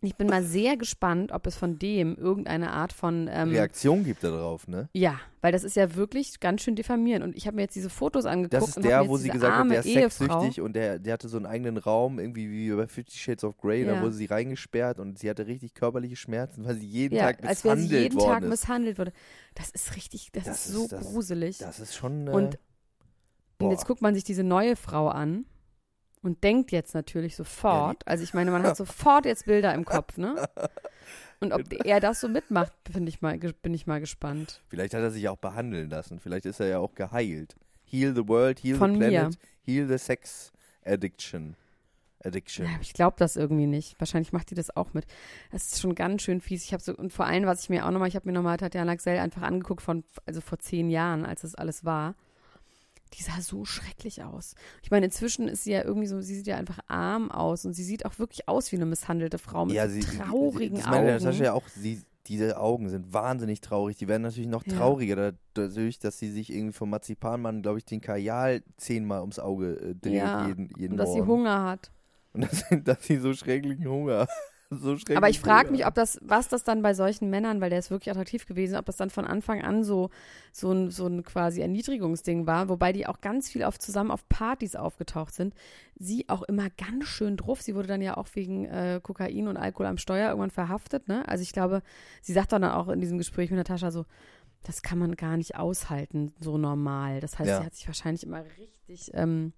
Ich 0.00 0.16
bin 0.16 0.26
mal 0.26 0.42
sehr 0.42 0.76
gespannt, 0.76 1.32
ob 1.32 1.46
es 1.46 1.56
von 1.56 1.78
dem 1.78 2.16
irgendeine 2.16 2.72
Art 2.72 2.92
von 2.92 3.26
ähm, 3.32 3.48
Reaktion 3.50 4.04
gibt 4.04 4.22
da 4.22 4.30
drauf, 4.30 4.68
ne? 4.68 4.88
ja, 4.92 5.18
weil 5.40 5.50
das 5.52 5.64
ist 5.64 5.76
ja 5.76 5.94
wirklich 5.94 6.40
ganz 6.40 6.60
schön 6.62 6.74
diffamierend. 6.76 7.24
Und 7.24 7.34
ich 7.36 7.46
habe 7.46 7.56
mir 7.56 7.62
jetzt 7.62 7.74
diese 7.74 7.88
Fotos 7.88 8.26
angeguckt. 8.26 8.52
Das 8.54 8.76
ist 8.76 8.84
der, 8.84 9.08
wo 9.08 9.16
sie 9.16 9.30
gesagt 9.30 9.56
hat, 9.56 9.70
der 9.70 9.78
ist 9.80 9.86
Ehefrau, 9.86 10.26
sexsüchtig 10.26 10.60
und 10.60 10.74
der, 10.74 10.98
der 10.98 11.14
hatte 11.14 11.28
so 11.28 11.38
einen 11.38 11.46
eigenen 11.46 11.78
Raum, 11.78 12.18
irgendwie 12.18 12.50
wie 12.50 12.70
bei 12.72 12.86
Fifty 12.86 13.16
Shades 13.16 13.44
of 13.44 13.56
Grey, 13.56 13.84
da 13.86 13.94
Ja. 13.94 14.02
wurde 14.02 14.12
sie 14.12 14.26
reingesperrt 14.26 14.98
und 15.00 15.18
sie 15.18 15.30
hatte 15.30 15.46
richtig 15.46 15.72
körperliche 15.74 16.16
Schmerzen, 16.16 16.64
weil 16.66 16.74
sie 16.76 16.86
jeden 16.86 17.14
ja, 17.16 17.32
Tag 17.32 17.46
als 17.46 17.64
wäre 17.64 17.76
sie 17.76 17.82
misshandelt 17.84 18.02
jeden 18.02 18.20
worden 18.20 18.30
Tag 18.32 18.42
ist. 18.42 18.48
misshandelt 18.50 18.98
wurde. 18.98 19.12
Das 19.54 19.70
ist 19.70 19.96
richtig, 19.96 20.32
das, 20.32 20.44
Das 20.44 20.66
ist 20.66 20.72
so 20.74 20.82
ist- 20.84 20.92
das- 20.92 21.00
gruselig. 21.12 21.58
Das 21.58 21.80
ist 21.80 21.94
schon. 21.94 22.26
Äh, 22.26 22.30
Und- 22.30 22.58
und 23.60 23.70
jetzt 23.70 23.86
guckt 23.86 24.02
man 24.02 24.14
sich 24.14 24.24
diese 24.24 24.42
neue 24.44 24.76
Frau 24.76 25.08
an 25.08 25.46
und 26.24 26.42
denkt 26.42 26.72
jetzt 26.72 26.94
natürlich 26.94 27.36
sofort, 27.36 28.06
also 28.06 28.24
ich 28.24 28.34
meine, 28.34 28.50
man 28.50 28.62
hat 28.62 28.76
sofort 28.76 29.26
jetzt 29.26 29.46
Bilder 29.46 29.74
im 29.74 29.84
Kopf, 29.84 30.16
ne? 30.16 30.48
Und 31.40 31.52
ob 31.52 31.62
er 31.84 32.00
das 32.00 32.20
so 32.20 32.28
mitmacht, 32.28 32.72
finde 32.90 33.10
ich 33.10 33.20
mal, 33.20 33.36
bin 33.36 33.74
ich 33.74 33.86
mal 33.86 34.00
gespannt. 34.00 34.62
Vielleicht 34.68 34.94
hat 34.94 35.02
er 35.02 35.10
sich 35.10 35.28
auch 35.28 35.36
behandeln 35.36 35.90
lassen. 35.90 36.18
Vielleicht 36.18 36.46
ist 36.46 36.58
er 36.60 36.68
ja 36.68 36.78
auch 36.78 36.94
geheilt. 36.94 37.54
Heal 37.84 38.14
the 38.14 38.26
world, 38.26 38.62
heal 38.62 38.76
Von 38.76 38.94
the 38.94 38.98
mir. 38.98 39.08
planet, 39.10 39.38
heal 39.62 39.86
the 39.86 39.98
sex 39.98 40.52
addiction. 40.86 41.56
Addiction. 42.24 42.64
Ja, 42.64 42.72
ich 42.80 42.94
glaube 42.94 43.16
das 43.18 43.36
irgendwie 43.36 43.66
nicht. 43.66 44.00
Wahrscheinlich 44.00 44.32
macht 44.32 44.50
die 44.50 44.54
das 44.54 44.74
auch 44.74 44.94
mit. 44.94 45.04
Das 45.52 45.66
ist 45.66 45.82
schon 45.82 45.94
ganz 45.94 46.22
schön 46.22 46.40
fies. 46.40 46.64
Ich 46.64 46.72
habe 46.72 46.82
so, 46.82 46.94
und 46.96 47.12
vor 47.12 47.26
allem, 47.26 47.44
was 47.44 47.64
ich 47.64 47.68
mir 47.68 47.84
auch 47.84 47.90
nochmal, 47.90 48.08
ich 48.08 48.16
habe 48.16 48.26
mir 48.26 48.32
nochmal 48.32 48.56
Tatjana 48.56 48.96
Xell 48.96 49.18
einfach 49.18 49.42
angeguckt 49.42 49.82
von, 49.82 50.04
also 50.24 50.40
vor 50.40 50.58
zehn 50.58 50.88
Jahren, 50.88 51.26
als 51.26 51.42
das 51.42 51.54
alles 51.54 51.84
war. 51.84 52.14
Die 53.16 53.22
sah 53.22 53.40
so 53.40 53.64
schrecklich 53.64 54.22
aus. 54.24 54.54
Ich 54.82 54.90
meine, 54.90 55.06
inzwischen 55.06 55.48
ist 55.48 55.64
sie 55.64 55.72
ja 55.72 55.82
irgendwie 55.84 56.06
so, 56.06 56.20
sie 56.20 56.34
sieht 56.34 56.46
ja 56.46 56.56
einfach 56.56 56.78
arm 56.88 57.30
aus 57.30 57.64
und 57.64 57.72
sie 57.74 57.84
sieht 57.84 58.04
auch 58.06 58.18
wirklich 58.18 58.48
aus 58.48 58.72
wie 58.72 58.76
eine 58.76 58.86
misshandelte 58.86 59.38
Frau 59.38 59.64
mit 59.66 59.74
ja, 59.74 59.86
so 59.88 59.94
sie, 59.94 60.00
traurigen 60.00 60.76
das 60.78 60.86
meine 60.86 61.14
Augen. 61.14 61.24
Natascha 61.24 61.44
ja 61.44 61.52
auch, 61.52 61.66
sie 61.68 62.02
diese 62.26 62.58
Augen 62.58 62.88
sind 62.88 63.12
wahnsinnig 63.12 63.60
traurig. 63.60 63.98
Die 63.98 64.08
werden 64.08 64.22
natürlich 64.22 64.48
noch 64.48 64.64
Ja. 64.66 64.76
trauriger, 64.76 65.14
da- 65.14 65.38
dadurch, 65.52 65.98
dass 65.98 66.18
sie 66.18 66.30
sich 66.30 66.50
irgendwie 66.52 66.72
vom 66.72 66.88
Marzipanmann, 66.88 67.60
glaube 67.60 67.78
ich, 67.78 67.84
den 67.84 68.00
Kajal 68.00 68.62
zehnmal 68.78 69.20
ums 69.20 69.38
Auge 69.38 69.74
äh, 69.76 69.94
dreht 69.94 70.14
Ja, 70.14 70.46
jeden, 70.48 70.70
jeden 70.78 70.92
Und 70.92 70.96
dass 70.96 71.12
sie. 71.12 71.20
Hunger 71.20 71.62
hat. 71.64 71.90
Und 72.32 72.44
dass, 72.44 72.64
dass 72.84 73.04
sie 73.06 73.18
so 73.18 73.34
schrecklichen 73.34 73.86
Hunger. 73.86 74.26
So 74.76 74.96
schrecklichen 74.96 75.16
Aber 75.16 75.28
ich 75.28 75.40
frage 75.40 75.70
mich, 75.70 75.86
ob 75.86 75.94
das, 75.94 76.18
was 76.22 76.48
das 76.48 76.64
dann 76.64 76.82
bei 76.82 76.94
solchen 76.94 77.30
Männern, 77.30 77.60
weil 77.60 77.70
der 77.70 77.78
ist 77.78 77.90
wirklich 77.90 78.10
attraktiv 78.10 78.46
gewesen, 78.46 78.76
ob 78.76 78.86
das 78.86 78.96
dann 78.96 79.10
von 79.10 79.24
Anfang 79.24 79.62
an 79.62 79.84
so, 79.84 80.10
so 80.52 80.72
ein, 80.72 80.90
so 80.90 81.06
ein 81.06 81.22
quasi 81.22 81.60
Erniedrigungsding 81.60 82.46
war, 82.46 82.68
wobei 82.68 82.92
die 82.92 83.06
auch 83.06 83.20
ganz 83.20 83.48
viel 83.50 83.64
auf, 83.64 83.78
zusammen 83.78 84.10
auf 84.10 84.28
Partys 84.28 84.76
aufgetaucht 84.76 85.34
sind. 85.34 85.54
Sie 85.96 86.28
auch 86.28 86.42
immer 86.42 86.68
ganz 86.70 87.04
schön 87.06 87.36
drauf. 87.36 87.62
Sie 87.62 87.74
wurde 87.74 87.88
dann 87.88 88.02
ja 88.02 88.16
auch 88.16 88.28
wegen 88.34 88.64
äh, 88.66 89.00
Kokain 89.02 89.48
und 89.48 89.56
Alkohol 89.56 89.86
am 89.86 89.98
Steuer 89.98 90.28
irgendwann 90.28 90.50
verhaftet, 90.50 91.08
ne? 91.08 91.26
Also 91.28 91.42
ich 91.42 91.52
glaube, 91.52 91.82
sie 92.22 92.32
sagt 92.32 92.52
dann 92.52 92.64
auch 92.64 92.88
in 92.88 93.00
diesem 93.00 93.18
Gespräch 93.18 93.50
mit 93.50 93.58
Natascha 93.58 93.90
so, 93.90 94.04
das 94.64 94.82
kann 94.82 94.98
man 94.98 95.14
gar 95.14 95.36
nicht 95.36 95.56
aushalten, 95.56 96.32
so 96.40 96.58
normal. 96.58 97.20
Das 97.20 97.38
heißt, 97.38 97.48
Ja. 97.48 97.58
sie 97.60 97.66
hat 97.66 97.74
sich 97.74 97.86
wahrscheinlich 97.86 98.24
immer 98.24 98.44
richtig 98.58 99.10
ähm, 99.14 99.52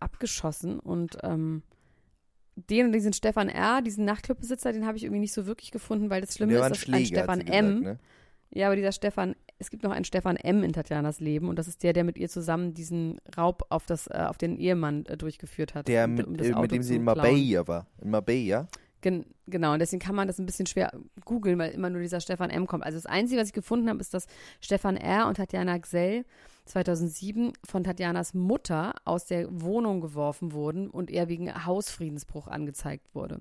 abgeschossen 0.00 0.78
und 0.78 1.18
ähm, 1.22 1.62
den 2.56 2.86
und 2.86 2.92
diesen 2.92 3.12
Stefan 3.12 3.48
R., 3.48 3.82
diesen 3.82 4.04
Nachtclubbesitzer, 4.04 4.72
den 4.72 4.86
habe 4.86 4.96
ich 4.96 5.04
irgendwie 5.04 5.20
nicht 5.20 5.32
so 5.32 5.46
wirklich 5.46 5.70
gefunden, 5.70 6.10
weil 6.10 6.20
das 6.20 6.34
Schlimme 6.34 6.54
ist, 6.54 6.60
ein 6.60 6.68
dass 6.70 6.78
ein 6.78 6.82
Schläger, 6.82 6.98
hat 6.98 7.06
Stefan 7.06 7.38
gesagt, 7.40 7.56
M. 7.58 7.80
ne? 7.80 7.98
Ja, 8.52 8.66
aber 8.66 8.76
dieser 8.76 8.92
Stefan, 8.92 9.36
es 9.58 9.70
gibt 9.70 9.84
noch 9.84 9.92
einen 9.92 10.04
Stefan 10.04 10.36
M. 10.36 10.64
in 10.64 10.72
Tatjanas 10.72 11.20
Leben 11.20 11.48
und 11.48 11.56
das 11.58 11.68
ist 11.68 11.82
der, 11.82 11.92
der 11.92 12.02
mit 12.04 12.18
ihr 12.18 12.28
zusammen 12.28 12.74
diesen 12.74 13.20
Raub 13.36 13.62
auf 13.68 13.86
das, 13.86 14.08
äh, 14.08 14.24
auf 14.28 14.38
den 14.38 14.56
Ehemann 14.56 15.06
äh, 15.06 15.16
durchgeführt 15.16 15.74
hat. 15.74 15.86
Der 15.86 16.06
um- 16.06 16.14
mit, 16.14 16.26
um 16.26 16.34
äh, 16.34 16.52
Auto 16.52 16.62
mit 16.62 16.72
dem 16.72 16.82
sie 16.82 16.96
in. 16.96 17.04
Marbella 17.04 17.66
war. 17.68 17.86
In 18.02 18.10
Marbella? 18.10 18.66
Gen 19.00 19.24
genau, 19.46 19.72
und 19.72 19.78
deswegen 19.78 20.00
kann 20.00 20.14
man 20.14 20.28
das 20.28 20.38
ein 20.38 20.46
bisschen 20.46 20.66
schwer 20.66 20.92
googeln, 21.24 21.58
weil 21.58 21.70
immer 21.72 21.88
nur 21.90 22.00
dieser 22.02 22.20
Stefan 22.20 22.50
M. 22.50 22.66
kommt. 22.66 22.84
Also 22.84 22.98
das 22.98 23.06
Einzige, 23.06 23.40
was 23.40 23.48
ich 23.48 23.54
gefunden 23.54 23.88
habe, 23.88 24.00
ist, 24.00 24.12
dass 24.12 24.26
Stefan 24.60 24.96
R. 24.96 25.26
und 25.26 25.36
Tatjana 25.36 25.78
Gsell 25.78 26.24
2007 26.66 27.52
von 27.64 27.82
Tatjanas 27.84 28.34
Mutter 28.34 28.94
aus 29.04 29.24
der 29.26 29.48
Wohnung 29.50 30.00
geworfen 30.00 30.52
wurden 30.52 30.88
und 30.90 31.10
er 31.10 31.28
wegen 31.28 31.64
Hausfriedensbruch 31.66 32.46
angezeigt 32.46 33.14
wurde. 33.14 33.40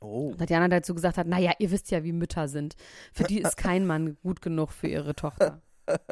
Oh. 0.00 0.34
Tatjana 0.38 0.68
dazu 0.68 0.94
gesagt 0.94 1.18
hat, 1.18 1.26
naja, 1.26 1.52
ihr 1.58 1.70
wisst 1.70 1.90
ja, 1.90 2.02
wie 2.04 2.12
Mütter 2.12 2.48
sind. 2.48 2.74
Für 3.12 3.24
die 3.24 3.40
ist 3.40 3.56
kein 3.56 3.86
Mann 3.86 4.16
gut 4.22 4.42
genug 4.42 4.72
für 4.72 4.88
ihre 4.88 5.14
Tochter. 5.14 5.62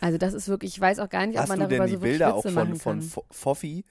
Also 0.00 0.18
das 0.18 0.34
ist 0.34 0.48
wirklich, 0.48 0.74
ich 0.74 0.80
weiß 0.80 0.98
auch 0.98 1.08
gar 1.08 1.26
nicht, 1.26 1.36
ob 1.36 1.42
Hast 1.42 1.48
man 1.48 1.60
darüber 1.60 1.88
so 1.88 1.92
wirklich 1.94 2.00
Bilder 2.02 2.26
Witze 2.26 2.36
auch 2.36 2.42
von, 2.42 2.54
machen 2.54 2.76
von 2.76 2.98
kann. 2.98 3.08
Fo- 3.08 3.24
Foffi? 3.30 3.84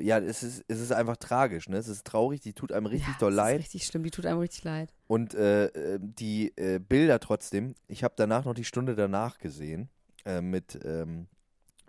Ja, 0.00 0.18
es 0.18 0.42
ist, 0.42 0.64
es 0.68 0.80
ist 0.80 0.92
einfach 0.92 1.16
tragisch, 1.16 1.68
ne? 1.68 1.76
Es 1.76 1.88
ist 1.88 2.06
traurig, 2.06 2.40
die 2.40 2.52
tut 2.52 2.72
einem 2.72 2.86
richtig 2.86 3.14
ja, 3.14 3.18
doll 3.20 3.30
das 3.30 3.36
leid. 3.36 3.60
Ist 3.60 3.66
richtig 3.66 3.86
schlimm, 3.86 4.02
die 4.02 4.10
tut 4.10 4.26
einem 4.26 4.40
richtig 4.40 4.64
leid. 4.64 4.92
Und 5.06 5.34
äh, 5.34 5.66
äh, 5.66 5.98
die 6.00 6.52
äh, 6.56 6.78
Bilder 6.78 7.20
trotzdem, 7.20 7.74
ich 7.86 8.04
habe 8.04 8.14
danach 8.16 8.44
noch 8.44 8.54
die 8.54 8.64
Stunde 8.64 8.94
danach 8.94 9.38
gesehen, 9.38 9.88
äh, 10.24 10.40
mit, 10.40 10.78
ähm, 10.84 11.26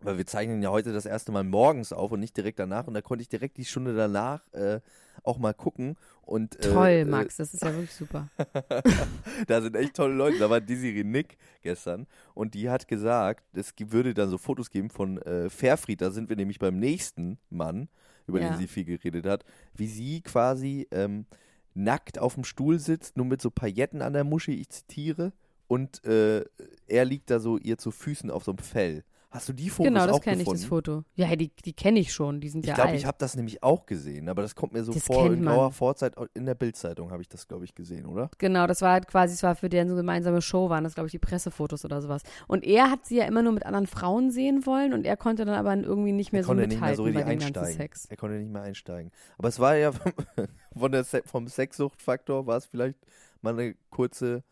weil 0.02 0.18
wir 0.18 0.26
zeichnen 0.26 0.62
ja 0.62 0.70
heute 0.70 0.94
das 0.94 1.06
erste 1.06 1.32
Mal 1.32 1.44
morgens 1.44 1.94
auf 1.94 2.12
und 2.12 2.20
nicht 2.20 2.36
direkt 2.38 2.60
danach. 2.60 2.88
Und 2.88 2.94
da 2.94 3.02
konnte 3.02 3.22
ich 3.22 3.30
direkt 3.30 3.58
die 3.58 3.66
Stunde 3.66 3.96
danach 3.96 4.42
äh, 4.54 4.80
auch 5.24 5.38
mal 5.38 5.54
gucken. 5.54 5.96
Und, 6.22 6.64
äh, 6.64 6.72
Toll, 6.74 6.88
äh, 6.88 7.06
Max, 7.06 7.38
das 7.38 7.54
ist 7.54 7.64
ja 7.64 7.74
wirklich 7.74 7.94
super. 7.94 8.30
da 9.48 9.62
sind 9.62 9.76
echt 9.76 9.96
tolle 9.96 10.14
Leute. 10.14 10.38
Da 10.40 10.50
war 10.50 10.62
Desiree 10.62 11.04
Nick 11.04 11.38
gestern 11.62 12.08
und 12.34 12.54
die 12.54 12.70
hat 12.70 12.88
gesagt, 12.88 13.44
es 13.54 13.74
würde 13.78 14.14
dann 14.14 14.30
so 14.30 14.38
Fotos 14.38 14.70
geben 14.70 14.90
von 14.90 15.18
äh, 15.24 15.50
Fairfried. 15.50 16.02
Da 16.02 16.12
sind 16.12 16.30
wir 16.30 16.36
nämlich 16.36 16.60
beim 16.60 16.78
nächsten 16.80 17.40
Mann, 17.50 17.90
über 18.28 18.40
Ja. 18.42 18.50
den 18.50 18.58
sie 18.58 18.68
viel 18.68 18.86
geredet 18.86 19.26
hat, 19.26 19.44
wie 19.74 19.88
sie 19.88 20.22
quasi 20.22 20.88
ähm, 20.92 21.26
nackt 21.74 22.20
auf 22.20 22.36
dem 22.36 22.44
Stuhl 22.44 22.80
sitzt, 22.80 23.18
nur 23.18 23.26
mit 23.26 23.42
so 23.42 23.50
Pailletten 23.50 24.02
an 24.02 24.14
der 24.14 24.24
Muschi, 24.24 24.54
ich 24.54 24.70
zitiere, 24.70 25.34
und 25.68 26.04
äh, 26.06 26.44
er 26.88 27.06
liegt 27.06 27.30
da 27.30 27.40
so 27.40 27.58
ihr 27.58 27.78
zu 27.78 27.92
Füßen 27.92 28.32
auf 28.32 28.44
so 28.44 28.52
einem 28.52 28.58
Fell. 28.60 29.04
Hast 29.32 29.48
du 29.48 29.54
die 29.54 29.70
Fotos 29.70 29.94
genau, 29.94 30.08
das 30.08 30.16
auch 30.16 30.22
kenne 30.22 30.38
ich, 30.38 30.40
gefunden? 30.40 30.62
das 30.62 30.68
Foto. 30.68 31.04
Ja, 31.14 31.36
die, 31.36 31.52
die 31.64 31.74
kenne 31.74 32.00
ich 32.00 32.12
schon, 32.12 32.42
die 32.42 32.50
sind 32.50 32.62
Ich 32.62 32.70
ja 32.70 32.74
glaube, 32.74 32.90
alt. 32.90 32.98
ich 32.98 33.06
habe 33.06 33.18
das 33.20 33.36
nämlich 33.36 33.62
auch 33.62 33.86
gesehen, 33.86 34.28
aber 34.28 34.42
das 34.42 34.56
kommt 34.56 34.74
mir 34.74 34.84
so 34.84 34.92
Das 34.92 35.04
vor, 35.04 35.28
in 35.32 35.44
grauer 35.44 35.72
Vorzeit, 35.72 36.16
in 36.34 36.48
der 36.48 36.56
Bildzeitung 36.56 37.12
habe 37.12 37.22
ich 37.22 37.30
das, 37.30 37.48
glaube 37.48 37.64
ich, 37.64 37.76
gesehen, 37.76 38.08
oder? 38.08 38.32
Genau, 38.40 38.66
das 38.66 38.82
war 38.82 38.94
halt 38.94 39.08
quasi, 39.08 39.36
es 39.36 39.44
war 39.44 39.56
für 39.56 39.70
deren 39.70 39.88
so 39.88 39.96
gemeinsame 39.96 40.42
Show, 40.42 40.70
waren 40.70 40.84
das, 40.84 40.96
glaube 40.96 41.08
ich, 41.08 41.12
die 41.12 41.20
Pressefotos 41.20 41.86
oder 41.86 42.02
sowas. 42.02 42.24
Und 42.48 42.64
er 42.66 42.90
hat 42.90 43.06
sie 43.06 43.18
ja 43.18 43.26
immer 43.26 43.44
nur 43.44 43.54
mit 43.54 43.68
anderen 43.68 43.86
Frauen 43.86 44.32
sehen 44.32 44.66
wollen 44.66 44.94
und 44.94 45.06
er 45.06 45.16
konnte 45.16 45.46
dann 45.46 45.56
aber 45.56 45.76
irgendwie 45.76 46.12
nicht 46.12 46.32
mehr 46.32 46.40
er 46.42 46.46
so 46.46 46.48
konnte 46.50 46.68
mithalten 46.68 46.88
nicht 46.88 46.88
mehr 46.88 46.96
so 46.96 47.04
richtig 47.04 47.24
bei 47.26 47.30
dem 47.30 47.40
ganzen 47.40 47.58
einsteigen. 47.60 47.78
Sex. 47.78 48.06
Er 48.06 48.18
konnte 48.18 48.36
nicht 48.38 48.52
mehr 48.52 48.64
einsteigen. 48.64 49.12
Aber 49.38 49.48
es 49.48 49.60
war 49.60 49.76
ja 49.76 49.92
vom, 49.92 50.12
von 50.76 50.92
der 50.92 51.06
vom 51.06 51.48
Sexsuchtfaktor 51.48 52.48
war 52.48 52.58
es 52.58 52.66
vielleicht 52.66 52.98
mal 53.42 53.54
eine 53.54 53.76
kurze 53.92 54.44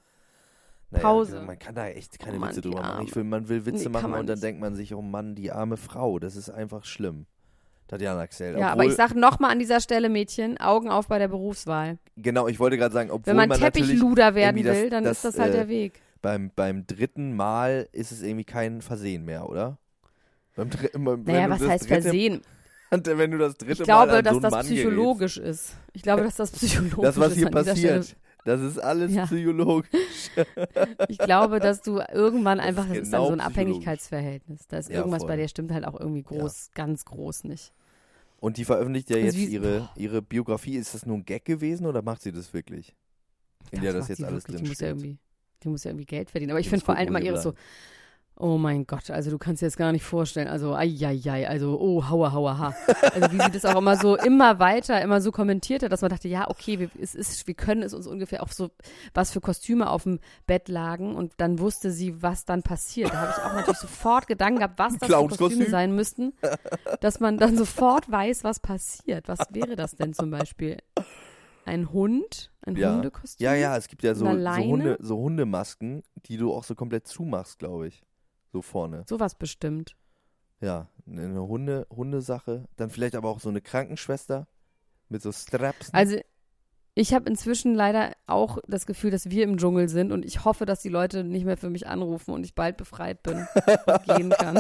naja, 0.92 1.02
Pause. 1.04 1.42
Man 1.46 1.60
kann 1.60 1.76
da 1.76 1.88
echt 1.88 2.18
keine 2.20 2.38
Oh 2.38 2.40
Mann, 2.40 2.50
Witze 2.50 2.62
drüber 2.62 2.82
machen. 2.82 3.06
Ich 3.08 3.16
will, 3.16 3.24
man 3.24 3.50
will 3.50 3.66
Witze 3.66 3.84
Nee, 3.86 3.90
machen 3.90 4.14
und 4.14 4.28
dann 4.28 4.36
nicht. 4.36 4.44
denkt 4.44 4.62
man 4.62 4.76
sich, 4.76 4.94
oh 4.94 5.02
Mann, 5.02 5.36
die 5.36 5.52
arme 5.52 5.78
Frau, 5.78 6.20
das 6.20 6.36
ist 6.36 6.50
einfach 6.50 6.86
schlimm. 6.86 7.26
Tatjana 7.88 8.20
Axel. 8.22 8.58
Ja, 8.60 8.72
aber 8.74 8.84
ich 8.86 8.96
sag 8.96 9.16
nochmal 9.16 9.52
an 9.52 9.60
dieser 9.60 9.80
Stelle, 9.80 10.10
Mädchen, 10.10 10.58
Augen 10.60 10.90
auf 10.90 11.08
bei 11.08 11.20
der 11.20 11.30
Berufswahl. 11.30 11.98
genau, 12.18 12.48
ich 12.50 12.60
wollte 12.60 12.78
gerade 12.78 12.94
sagen, 12.94 13.12
obwohl 13.12 13.28
Wenn 13.32 13.38
man, 13.38 13.50
man 13.50 13.60
Teppichluder 13.60 14.36
werden 14.36 14.62
das- 14.64 14.76
will, 14.78 14.90
dann 14.90 15.04
das, 15.06 15.18
ist 15.18 15.26
das 15.26 15.40
halt 15.40 15.54
äh, 15.54 15.58
der 15.58 15.68
Weg. 15.70 16.02
beim, 16.22 16.52
beim 16.54 16.86
dritten 16.86 17.34
Mal 17.36 17.88
ist 17.94 18.12
es 18.12 18.22
irgendwie 18.22 18.44
kein 18.44 18.82
Versehen 18.82 19.24
mehr, 19.24 19.48
oder? 19.50 19.78
Beim 20.58 20.70
Mal, 20.98 21.18
Naja, 21.18 21.50
was 21.50 21.62
heißt 21.66 21.90
dritte, 21.90 22.02
Versehen? 22.02 22.42
Wenn 22.92 23.32
du 23.32 23.38
das 23.38 23.56
dritte 23.58 23.74
Ich 23.74 23.84
glaube, 23.84 24.12
Mal 24.12 24.18
an 24.20 24.24
dass 24.26 24.34
so 24.34 24.40
das 24.42 24.52
Mann 24.52 24.66
gerätst. 24.66 24.84
psychologisch 24.84 25.38
ist. 25.38 25.74
Ich 25.94 26.02
glaube, 26.02 26.24
dass 26.24 26.36
das 26.36 26.52
psychologisch 26.54 26.98
Das, 27.04 27.18
was 27.18 27.28
ist 27.32 27.38
hier 27.38 27.46
dieser 27.50 27.64
passiert. 27.64 28.16
Das 28.48 28.62
ist 28.62 28.80
alles 28.80 29.14
Ja. 29.14 29.26
psychologisch. 29.26 30.32
Ich 31.10 31.18
glaube, 31.20 31.60
dass 31.60 31.82
du 31.82 32.00
irgendwann 32.12 32.58
Das 32.58 32.68
einfach, 32.68 32.84
ist 32.86 32.90
das 32.92 32.98
ist 33.04 33.14
dann 33.14 33.20
genau 33.22 33.28
so 33.28 33.34
ein. 33.34 33.40
Abhängigkeitsverhältnis. 33.42 34.68
Da 34.68 34.78
ist 34.78 34.90
Ja, 34.90 34.98
irgendwas 34.98 35.22
voll. 35.24 35.28
bei 35.30 35.36
dir 35.38 35.48
stimmt 35.48 35.72
halt 35.72 35.86
auch 35.86 36.00
irgendwie 36.00 36.24
groß, 36.24 36.72
ganz 36.74 37.06
groß 37.06 37.44
nicht. 37.46 37.74
Und 38.40 38.58
die 38.58 38.66
veröffentlicht 38.66 39.10
ja 39.10 39.16
Also 39.18 39.26
jetzt 39.26 39.38
wie- 39.38 39.46
ihre, 39.54 39.80
boah. 39.80 39.90
ihre 39.96 40.22
Biografie. 40.22 40.76
Ist 40.76 40.94
das 40.94 41.06
nur 41.06 41.18
ein 41.18 41.26
Gag 41.26 41.46
gewesen 41.46 41.86
oder 41.86 42.02
macht 42.02 42.22
sie 42.22 42.32
das 42.32 42.54
wirklich? 42.54 42.94
In 43.72 43.82
der 43.82 43.94
das 43.94 44.08
jetzt 44.08 44.20
die 44.20 44.26
alles 44.26 44.44
wirklich. 44.48 44.56
drin 44.58 44.64
die 44.66 44.70
muss 44.70 44.80
ja 44.80 44.88
irgendwie, 44.88 45.18
Die 45.64 45.70
muss 45.70 45.84
ja 45.84 45.92
irgendwie 45.92 46.06
Geld 46.06 46.30
verdienen. 46.30 46.52
Aber 46.52 46.60
ich 46.60 46.70
finde 46.70 46.86
vor 46.86 46.96
allem 46.96 47.08
immer 47.08 47.22
ihre 47.22 47.42
so. 47.42 47.54
Oh 48.40 48.58
mein 48.58 48.86
Gott, 48.86 49.10
also 49.10 49.32
du 49.32 49.38
kannst 49.38 49.62
dir 49.62 49.66
das 49.66 49.78
gar 49.78 49.92
nicht 49.92 50.04
vorstellen. 50.04 50.48
Also, 50.48 50.76
ai, 50.76 50.96
ai, 51.04 51.20
ai, 51.28 51.48
also, 51.48 51.80
oh, 51.80 52.08
hauer, 52.08 52.34
hauer, 52.34 52.58
ha. 52.60 52.76
Also 53.14 53.32
wie 53.32 53.42
sie 53.42 53.52
das 53.52 53.66
auch 53.66 53.78
immer 53.78 53.98
so, 53.98 54.16
immer 54.16 54.60
weiter, 54.60 55.02
immer 55.02 55.22
so 55.22 55.32
kommentiert 55.32 55.84
hat, 55.84 55.92
dass 55.92 56.02
man 56.02 56.10
dachte, 56.12 56.28
ja, 56.28 56.50
okay, 56.50 56.80
wir, 56.80 56.90
es 57.02 57.16
ist, 57.16 57.48
wir 57.48 57.56
können 57.56 57.82
es 57.82 57.94
uns 57.94 58.06
ungefähr 58.08 58.44
auch 58.44 58.52
so, 58.52 58.70
was 59.14 59.32
für 59.32 59.42
Kostüme 59.42 59.90
auf 59.90 60.04
dem 60.04 60.20
Bett 60.46 60.70
lagen 60.70 61.16
und 61.16 61.34
dann 61.38 61.60
wusste 61.60 61.92
sie, 61.92 62.22
was 62.22 62.46
dann 62.46 62.64
passiert. 62.64 63.12
Da 63.12 63.18
habe 63.18 63.32
ich 63.36 63.44
auch 63.44 63.54
natürlich 63.54 63.80
sofort 63.80 64.28
Gedanken 64.28 64.60
gehabt, 64.60 64.78
was 64.78 64.98
das 64.98 65.10
für. 65.10 65.28
Kostüme 65.28 65.70
sein 65.70 65.96
müssten, 65.96 66.34
dass 67.02 67.20
man 67.20 67.38
dann 67.38 67.58
sofort 67.58 68.12
weiß, 68.12 68.44
was 68.44 68.60
passiert. 68.60 69.28
Was 69.28 69.40
wäre 69.52 69.76
das 69.76 69.96
denn 69.96 70.14
zum 70.14 70.30
Beispiel? 70.30 70.78
Ein 71.66 71.92
Hund? 71.92 72.52
Ein 72.66 72.76
Ja. 72.78 72.96
Hundekostüm? 72.96 73.44
Ja, 73.44 73.54
ja, 73.54 73.76
es 73.76 73.88
gibt 73.88 74.04
ja 74.04 74.16
so, 74.16 74.26
so? 74.26 74.56
Hunde, 74.58 74.98
so 75.02 75.18
Hundemasken, 75.18 76.04
die 76.28 76.38
du 76.38 76.54
auch 76.54 76.64
so 76.64 76.76
komplett 76.76 77.08
zumachst, 77.08 77.60
glaube 77.60 77.88
ich. 77.88 78.04
So 78.52 78.62
vorne. 78.62 79.04
Sowas 79.08 79.36
bestimmt. 79.36 79.96
Ja, 80.60 80.88
eine 81.06 81.48
Hunde, 81.48 81.88
Hundesache. 81.90 82.66
Dann 82.76 82.90
vielleicht 82.90 83.16
aber 83.16 83.30
auch 83.30 83.40
so 83.40 83.50
eine 83.50 83.62
Krankenschwester 83.62 84.48
mit 85.10 85.22
so 85.22 85.32
Straps. 85.32 85.94
Also 85.94 86.18
ich 87.00 87.14
habe 87.14 87.30
inzwischen 87.30 87.76
leider 87.76 88.14
auch 88.26 88.58
das 88.68 88.88
Gefühl, 88.88 89.12
dass 89.12 89.30
wir 89.30 89.44
im 89.44 89.58
Dschungel 89.58 89.88
sind 89.88 90.12
und 90.12 90.26
ich 90.26 90.46
hoffe, 90.46 90.66
dass 90.66 90.82
die 90.82 90.90
Leute 90.90 91.24
nicht 91.24 91.46
mehr 91.46 91.56
für 91.56 91.70
mich 91.70 91.86
anrufen 91.86 92.32
und 92.32 92.44
ich 92.44 92.56
bald 92.56 92.76
befreit 92.76 93.22
bin 93.22 93.46
und 93.86 94.04
gehen 94.06 94.30
kann. 94.32 94.58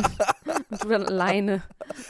Und 0.69 0.83
du 0.83 0.87
dann 0.87 1.03
alleine, 1.03 1.63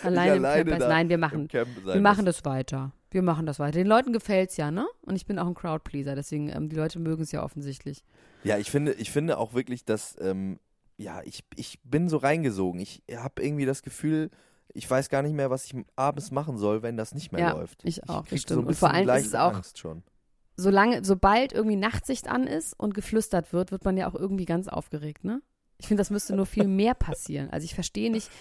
alleine, 0.04 0.36
im 0.36 0.46
alleine 0.46 0.66
Camp 0.66 0.80
da 0.80 0.88
Nein, 0.90 1.10
wir 1.10 1.18
machen, 1.18 1.48
wir 1.50 2.02
machen 2.02 2.26
das 2.26 2.44
weiter. 2.44 2.92
Wir 3.10 3.22
machen 3.22 3.46
das 3.46 3.58
weiter. 3.60 3.78
Den 3.78 3.88
Leuten 3.88 4.12
gefällt's 4.12 4.58
ja, 4.58 4.70
ne? 4.70 4.86
Und 5.02 5.16
ich 5.16 5.26
bin 5.26 5.40
auch 5.40 5.48
ein 5.48 5.54
Crowdpleaser, 5.54 6.14
deswegen 6.14 6.50
ähm, 6.50 6.68
die 6.68 6.76
Leute 6.76 7.00
mögen 7.00 7.24
es 7.24 7.32
ja 7.32 7.42
offensichtlich. 7.42 8.04
Ja, 8.44 8.58
ich 8.58 8.70
finde, 8.70 8.94
ich 8.94 9.12
finde 9.12 9.38
auch 9.38 9.54
wirklich, 9.54 9.86
dass, 9.86 10.18
ähm, 10.20 10.60
ja, 10.98 11.22
ich, 11.24 11.44
ich 11.56 11.80
bin 11.84 12.10
so 12.10 12.18
reingesogen. 12.18 12.80
Ich 12.82 13.04
habe 13.16 13.44
irgendwie 13.44 13.66
das 13.66 13.82
Gefühl, 13.84 14.30
ich 14.74 14.89
weiß 14.89 15.10
gar 15.10 15.22
nicht 15.22 15.34
mehr, 15.34 15.50
was 15.50 15.66
ich 15.66 15.75
abends 15.96 16.32
machen 16.32 16.58
soll, 16.58 16.82
wenn 16.84 16.98
das 16.98 17.13
nicht 17.13 17.32
mehr 17.32 17.42
Ja, 17.42 17.51
läuft. 17.54 17.82
ich 17.86 18.08
auch, 18.10 18.25
stimmt. 18.25 18.48
So 18.48 18.60
Und 18.62 18.75
vor 18.75 18.92
allem 18.92 19.08
ist 19.10 19.27
es 19.27 19.36
auch- 19.36 19.54
Angst 19.54 19.77
schon. 19.77 20.04
Solange, 20.60 21.06
sobald 21.06 21.54
irgendwie 21.54 21.75
Nachtsicht 21.75 22.27
an 22.27 22.48
ist 22.48 22.74
und 22.80 22.96
geflüstert 22.96 23.54
wird, 23.54 23.72
wird 23.72 23.86
man 23.86 23.96
ja 23.96 24.10
auch 24.10 24.16
irgendwie 24.16 24.46
ganz 24.46 24.68
aufgeregt, 24.68 25.24
ne? 25.24 25.42
Ich 25.77 25.88
finde, 25.88 26.01
das 26.01 26.10
müsste 26.10 26.36
nur 26.36 26.48
viel 26.48 26.68
mehr 26.68 26.96
passieren. 26.96 27.51
Also 27.51 27.66
ich 27.66 27.75
verstehe 27.75 28.10
nicht, 28.12 28.32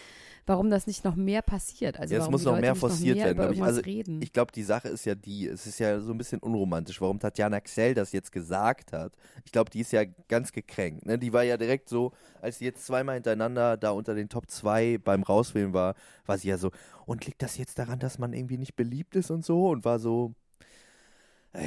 warum 0.46 0.70
das 0.70 0.86
nicht 0.86 1.04
noch 1.04 1.16
mehr 1.16 1.42
passiert. 1.42 1.98
Also 1.98 2.14
Ja, 2.14 2.22
es 2.22 2.30
muss 2.30 2.44
noch 2.44 2.58
mehr 2.58 2.74
forciert 2.74 3.16
noch 3.16 3.24
mehr 3.24 3.36
werden, 3.36 3.36
über 3.36 3.54
glaub 3.54 3.56
ich. 3.56 3.62
Also 3.62 3.80
reden. 3.80 4.22
Ich 4.22 4.32
glaube, 4.32 4.52
die 4.52 4.62
Sache 4.62 4.88
ist 4.88 5.04
ja 5.04 5.14
die, 5.14 5.46
es 5.48 5.66
ist 5.66 5.78
ja 5.78 6.00
so 6.00 6.12
ein 6.12 6.18
bisschen 6.18 6.38
unromantisch, 6.40 7.00
warum 7.00 7.18
Tatjana 7.18 7.60
Xell 7.60 7.94
das 7.94 8.12
jetzt 8.12 8.32
gesagt 8.32 8.92
hat. 8.92 9.12
Ich 9.44 9.52
glaube, 9.52 9.70
die 9.70 9.80
ist 9.80 9.92
ja 9.92 10.04
ganz 10.28 10.52
gekränkt. 10.52 11.04
Ne? 11.06 11.18
Die 11.18 11.32
war 11.32 11.42
ja 11.42 11.56
direkt 11.56 11.88
so, 11.88 12.12
als 12.40 12.58
sie 12.58 12.64
jetzt 12.64 12.86
zweimal 12.86 13.16
hintereinander 13.16 13.76
da 13.76 13.90
unter 13.90 14.14
den 14.14 14.28
Top 14.28 14.48
2 14.48 14.98
beim 14.98 15.22
Rauswählen 15.22 15.72
war, 15.72 15.94
war 16.24 16.38
sie 16.38 16.48
ja 16.48 16.58
so, 16.58 16.70
und 17.04 17.26
liegt 17.26 17.42
das 17.42 17.58
jetzt 17.58 17.78
daran, 17.78 17.98
dass 17.98 18.18
man 18.18 18.32
irgendwie 18.32 18.58
nicht 18.58 18.76
beliebt 18.76 19.16
ist 19.16 19.30
und 19.30 19.44
so? 19.44 19.68
Und 19.68 19.84
war 19.84 19.98
so, 19.98 20.34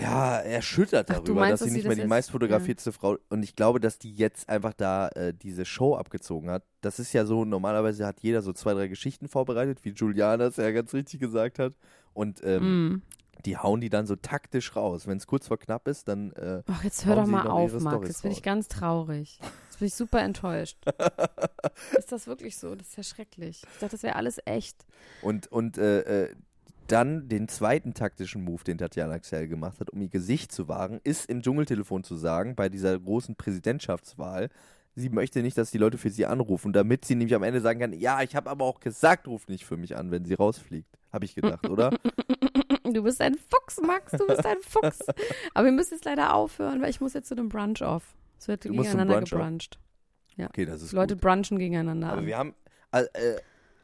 ja, 0.01 0.37
erschüttert 0.39 1.09
Ach, 1.11 1.15
darüber, 1.15 1.41
meinst, 1.41 1.61
dass 1.61 1.69
sie 1.69 1.73
nicht 1.75 1.85
mehr 1.85 1.95
die 1.95 2.01
jetzt- 2.01 2.09
meistfotografierteste 2.09 2.91
Frau 2.91 3.17
und 3.29 3.43
ich 3.43 3.55
glaube, 3.55 3.79
dass 3.79 3.97
die 3.99 4.13
jetzt 4.13 4.49
einfach 4.49 4.73
da 4.73 5.07
äh, 5.09 5.33
diese 5.33 5.65
Show 5.65 5.95
abgezogen 5.95 6.49
hat. 6.49 6.63
Das 6.81 6.99
ist 6.99 7.13
ja 7.13 7.25
so, 7.25 7.45
normalerweise 7.45 8.05
hat 8.05 8.19
jeder 8.21 8.41
so 8.41 8.53
zwei, 8.53 8.73
drei 8.73 8.87
Geschichten 8.87 9.27
vorbereitet, 9.27 9.79
wie 9.83 9.89
Juliana 9.91 10.45
es 10.45 10.57
ja 10.57 10.71
ganz 10.71 10.93
richtig 10.93 11.19
gesagt 11.19 11.59
hat. 11.59 11.73
Und 12.13 12.41
ähm, 12.43 12.87
Mm. 12.89 13.01
die 13.45 13.57
hauen 13.57 13.79
die 13.81 13.89
dann 13.89 14.05
so 14.05 14.15
taktisch 14.15 14.75
raus. 14.75 15.07
Wenn 15.07 15.17
es 15.17 15.27
kurz 15.27 15.47
vor 15.47 15.57
knapp 15.57 15.87
ist, 15.87 16.07
dann 16.07 16.31
äh, 16.33 16.61
Ach, 16.67 16.83
jetzt 16.83 17.05
hör 17.05 17.15
doch 17.15 17.25
mal 17.27 17.47
auf, 17.47 17.71
Max. 17.79 18.07
Jetzt 18.07 18.21
bin 18.23 18.31
ich 18.31 18.43
ganz 18.43 18.67
traurig. 18.67 19.39
Jetzt 19.69 19.79
bin 19.79 19.87
ich 19.87 19.93
super 19.95 20.21
enttäuscht. 20.21 20.77
ist 21.97 22.11
das 22.11 22.27
wirklich 22.27 22.57
so? 22.57 22.75
Das 22.75 22.89
ist 22.89 22.97
ja 22.97 23.03
schrecklich. 23.03 23.61
Ich 23.73 23.79
dachte, 23.79 23.91
das 23.95 24.03
wäre 24.03 24.15
alles 24.15 24.39
echt. 24.45 24.85
Und, 25.21 25.47
und 25.51 25.77
äh, 25.77 26.25
äh, 26.25 26.35
dann 26.91 27.29
den 27.29 27.47
zweiten 27.47 27.93
taktischen 27.93 28.43
Move, 28.43 28.63
den 28.63 28.77
Tatjana 28.77 29.19
Xell 29.19 29.47
gemacht 29.47 29.79
hat, 29.79 29.89
um 29.89 30.01
ihr 30.01 30.09
Gesicht 30.09 30.51
zu 30.51 30.67
wahren, 30.67 30.99
ist 31.03 31.29
im 31.29 31.41
Dschungeltelefon 31.41 32.03
zu 32.03 32.15
sagen, 32.15 32.55
bei 32.55 32.69
dieser 32.69 32.99
großen 32.99 33.35
Präsidentschaftswahl, 33.35 34.49
sie 34.95 35.09
möchte 35.09 35.41
nicht, 35.41 35.57
dass 35.57 35.71
die 35.71 35.77
Leute 35.77 35.97
für 35.97 36.09
sie 36.09 36.25
anrufen, 36.25 36.73
damit 36.73 37.05
sie 37.05 37.15
nämlich 37.15 37.35
am 37.35 37.43
Ende 37.43 37.61
sagen 37.61 37.79
kann, 37.79 37.93
ja, 37.93 38.21
ich 38.21 38.35
habe 38.35 38.49
aber 38.49 38.65
auch 38.65 38.79
gesagt, 38.79 39.27
ruf 39.27 39.47
nicht 39.47 39.65
für 39.65 39.77
mich 39.77 39.95
an, 39.95 40.11
wenn 40.11 40.25
sie 40.25 40.33
rausfliegt. 40.33 40.89
Habe 41.11 41.25
ich 41.25 41.35
gedacht, 41.35 41.67
oder? 41.69 41.91
Du 42.91 43.03
bist 43.03 43.21
ein 43.21 43.35
Fuchs, 43.35 43.79
Max. 43.85 44.13
Du 44.13 44.25
bist 44.25 44.43
ein 44.43 44.57
Fuchs. 44.61 45.01
Aber 45.53 45.65
wir 45.65 45.71
müssen 45.71 45.93
jetzt 45.93 46.05
leider 46.05 46.33
aufhören, 46.33 46.81
weil 46.81 46.89
ich 46.89 46.99
muss 46.99 47.13
jetzt 47.13 47.27
zu 47.27 47.35
dem 47.35 47.47
Brunch 47.47 47.83
auf. 47.83 48.15
Es 48.39 48.47
wird 48.47 48.65
Du 48.65 48.71
gegeneinander 48.71 49.19
gebruncht. 49.19 49.77
Okay, 50.37 50.65
das 50.65 50.81
ist 50.81 50.93
Leute 50.93 51.15
gut. 51.15 51.21
brunchen 51.21 51.59
gegeneinander. 51.59 52.07
Aber 52.09 52.21
an. 52.21 52.25
wir 52.25 52.37
haben, 52.37 52.55
äh, 52.91 53.03
äh, 53.13 53.37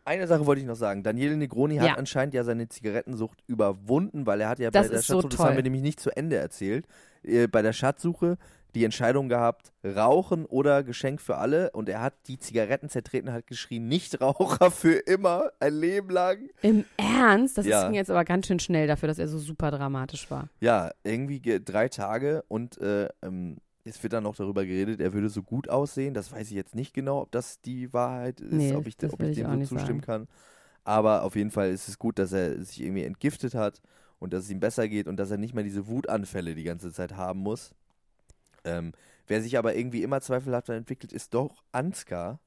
eine 0.05 0.27
Sache 0.27 0.45
wollte 0.45 0.62
ich 0.62 0.67
noch 0.67 0.75
sagen. 0.75 1.03
Daniele 1.03 1.35
Negroni 1.35 1.77
hat 1.77 1.88
Ja. 1.88 1.93
anscheinend 1.95 2.33
ja 2.33 2.43
seine 2.43 2.67
Zigarettensucht 2.69 3.43
überwunden, 3.47 4.25
weil 4.25 4.39
er 4.41 4.50
hat 4.50 4.59
ja 4.59 4.71
Das 4.71 4.85
bei 4.88 4.89
der 4.91 5.00
ist 5.00 5.07
so 5.07 5.13
Schatzsuche, 5.15 5.29
das 5.29 5.38
toll. 5.38 5.47
haben 5.47 5.55
wir 5.57 5.63
nämlich 5.63 5.81
nicht 5.81 6.00
zu 6.00 6.15
Ende 6.15 6.38
erzählt, 6.38 6.85
äh, 7.24 7.47
bei 7.47 7.62
der 7.62 7.74
Schatzsuche 7.74 8.38
die 8.75 8.83
Entscheidung 8.83 9.29
gehabt, 9.29 9.71
Rauchen 9.85 10.45
oder 10.45 10.83
Geschenk 10.83 11.21
für 11.21 11.38
alle. 11.38 11.71
Und 11.71 11.88
er 11.88 12.01
hat 12.01 12.13
die 12.27 12.38
Zigaretten 12.39 12.89
zertreten, 12.89 13.31
hat 13.31 13.47
geschrien, 13.47 13.88
Nichtraucher 13.88 14.69
für 14.69 14.95
immer, 14.95 15.51
ein 15.62 15.74
Leben 15.74 16.09
lang. 16.09 16.50
Im 16.62 16.83
Ernst? 16.97 17.57
Das 17.57 17.65
Ja. 17.65 17.85
ging 17.85 17.95
jetzt 17.95 18.12
aber 18.12 18.25
ganz 18.25 18.47
schön 18.47 18.59
schnell 18.59 18.85
dafür, 18.88 19.07
dass 19.07 19.17
er 19.17 19.29
so 19.29 19.39
super 19.39 19.71
dramatisch 19.71 20.29
war. 20.29 20.50
Ja, 20.59 20.91
irgendwie 21.05 21.39
ge- 21.39 21.62
drei 21.63 21.88
Tage 21.88 22.43
und 22.50 22.77
äh, 22.81 23.07
ähm, 23.24 23.57
es 23.86 24.01
wird 24.04 24.13
dann 24.13 24.24
noch 24.24 24.36
darüber 24.36 24.65
geredet, 24.65 25.00
er 25.00 25.13
würde 25.13 25.30
so 25.30 25.44
gut 25.44 25.70
aussehen. 25.70 26.13
Das 26.13 26.32
weiß 26.32 26.48
ich 26.50 26.56
jetzt 26.56 26.75
nicht 26.75 26.94
genau, 26.94 27.22
ob 27.22 27.32
das 27.32 27.62
die 27.62 27.94
Wahrheit 27.94 28.42
ist, 28.42 28.51
Nee, 28.51 28.74
ob 28.74 28.88
ich, 28.88 28.96
ob 29.12 29.22
ich 29.22 29.30
ich 29.30 29.36
dem 29.38 29.46
auch 29.46 29.60
so 29.65 29.75
zustimmen 29.75 30.01
kann. 30.01 30.27
Aber 30.84 31.24
auf 31.24 31.36
jeden 31.36 31.51
Fall 31.51 31.70
ist 31.72 31.88
es 31.88 31.98
gut, 32.00 32.20
dass 32.20 32.32
er 32.32 32.63
sich 32.63 32.82
irgendwie 32.82 33.04
entgiftet 33.04 33.54
hat 33.56 33.82
und 34.20 34.34
dass 34.34 34.46
es 34.46 34.50
ihm 34.50 34.60
besser 34.60 34.88
geht 34.88 35.08
und 35.08 35.18
dass 35.18 35.32
er 35.32 35.38
nicht 35.38 35.54
mehr 35.54 35.63
diese 35.63 35.88
Wutanfälle 35.88 36.56
die 36.56 36.63
ganze 36.63 36.92
Zeit 36.92 37.15
haben 37.15 37.39
muss. 37.39 37.74
Ähm, 38.63 38.94
wer 39.27 39.42
sich 39.42 39.58
aber 39.58 39.75
irgendwie 39.75 40.04
immer 40.04 40.22
zweifelhafter 40.22 40.74
entwickelt, 40.74 41.13
ist 41.13 41.34
doch 41.34 41.63
Ansgar. 41.72 42.39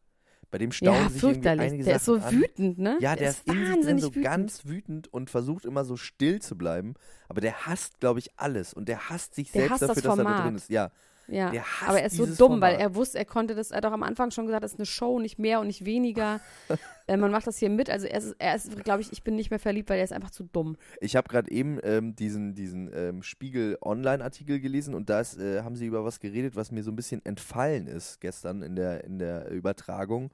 Bei 0.51 0.57
dem 0.59 0.73
staunen 0.73 1.03
Ja, 1.03 1.11
sich 1.11 1.23
irgendwie 1.23 1.49
einige 1.49 1.85
Der 1.85 1.97
ist 1.97 2.07
so 2.07 2.17
Sachen 2.17 2.37
an. 2.37 2.43
wütend, 2.43 2.79
ne? 2.79 2.97
Ja, 3.01 3.17
der, 3.17 3.31
ist 3.31 3.47
in 3.47 3.53
sich 3.55 3.63
drin 3.63 3.73
wahnsinnig 3.75 4.03
so 4.03 4.09
wütend. 4.11 4.25
ganz 4.25 4.65
wütend 4.65 5.13
und 5.13 5.29
versucht 5.31 5.67
immer 5.67 5.85
so 5.85 5.97
still 5.99 6.41
zu 6.41 6.57
bleiben. 6.57 6.95
Aber 7.29 7.43
der 7.43 7.67
hasst, 7.67 8.01
glaube 8.01 8.19
ich, 8.21 8.31
alles. 8.39 8.73
Und 8.73 8.89
der 8.89 9.11
hasst 9.11 9.35
sich 9.35 9.53
Der 9.53 9.63
selbst 9.69 9.73
hasst 9.73 9.83
dafür, 9.83 9.95
das 10.03 10.17
dass 10.17 10.19
er 10.19 10.25
da 10.25 10.43
drin 10.45 10.55
ist. 10.55 10.71
Ja, 10.71 10.91
Ja, 11.29 11.53
aber 11.87 12.01
er 12.01 12.07
ist 12.07 12.17
so 12.17 12.25
dumm, 12.25 12.61
weil 12.61 12.73
Format. 12.73 12.81
er 12.81 12.95
wusste, 12.95 13.19
er 13.19 13.25
konnte 13.25 13.55
das, 13.55 13.71
er 13.71 13.79
hat 13.79 13.85
doch 13.85 13.93
am 13.93 14.03
Anfang 14.03 14.31
schon 14.31 14.47
gesagt, 14.47 14.65
das 14.65 14.73
ist 14.73 14.79
eine 14.79 14.87
Show, 14.87 15.19
nicht 15.21 15.39
mehr 15.39 15.61
und 15.61 15.67
nicht 15.67 15.85
weniger. 15.85 16.41
äh, 17.07 17.17
man 17.17 17.31
macht 17.31 17.47
das 17.47 17.59
hier 17.59 17.69
mit. 17.69 17.91
Also 17.91 18.07
er 18.07 18.19
ist, 18.19 18.35
er 18.39 18.57
ist 18.57 18.85
glaube 18.85 19.03
ich, 19.03 19.13
ich 19.13 19.23
bin 19.23 19.37
nicht 19.37 19.51
mehr 19.51 19.59
verliebt, 19.59 19.91
weil 19.91 19.99
er 19.99 20.05
ist 20.05 20.13
einfach 20.13 20.31
zu 20.31 20.45
dumm. 20.45 20.77
Ich 21.01 21.17
habe 21.17 21.29
gerade 21.29 21.51
eben 21.51 21.79
ähm, 21.83 22.17
diesen, 22.17 22.55
diesen 22.55 22.91
ähm, 22.95 23.23
Spiegel-Online-Artikel 23.23 24.59
gelesen 24.61 24.95
und 24.95 25.11
da 25.11 25.21
ist, 25.21 25.39
äh, 25.39 25.63
haben 25.63 25.77
sie 25.77 25.87
über 25.87 26.05
was 26.05 26.19
geredet, 26.19 26.57
was 26.57 26.73
mir 26.73 26.83
so 26.83 26.91
ein 26.91 26.97
bisschen 26.97 27.25
entfallen 27.25 27.87
ist 27.87 28.21
gestern 28.21 28.63
in 28.63 28.75
der, 28.75 29.05
in 29.05 29.19
der 29.19 29.51
Übertragung. 29.51 30.31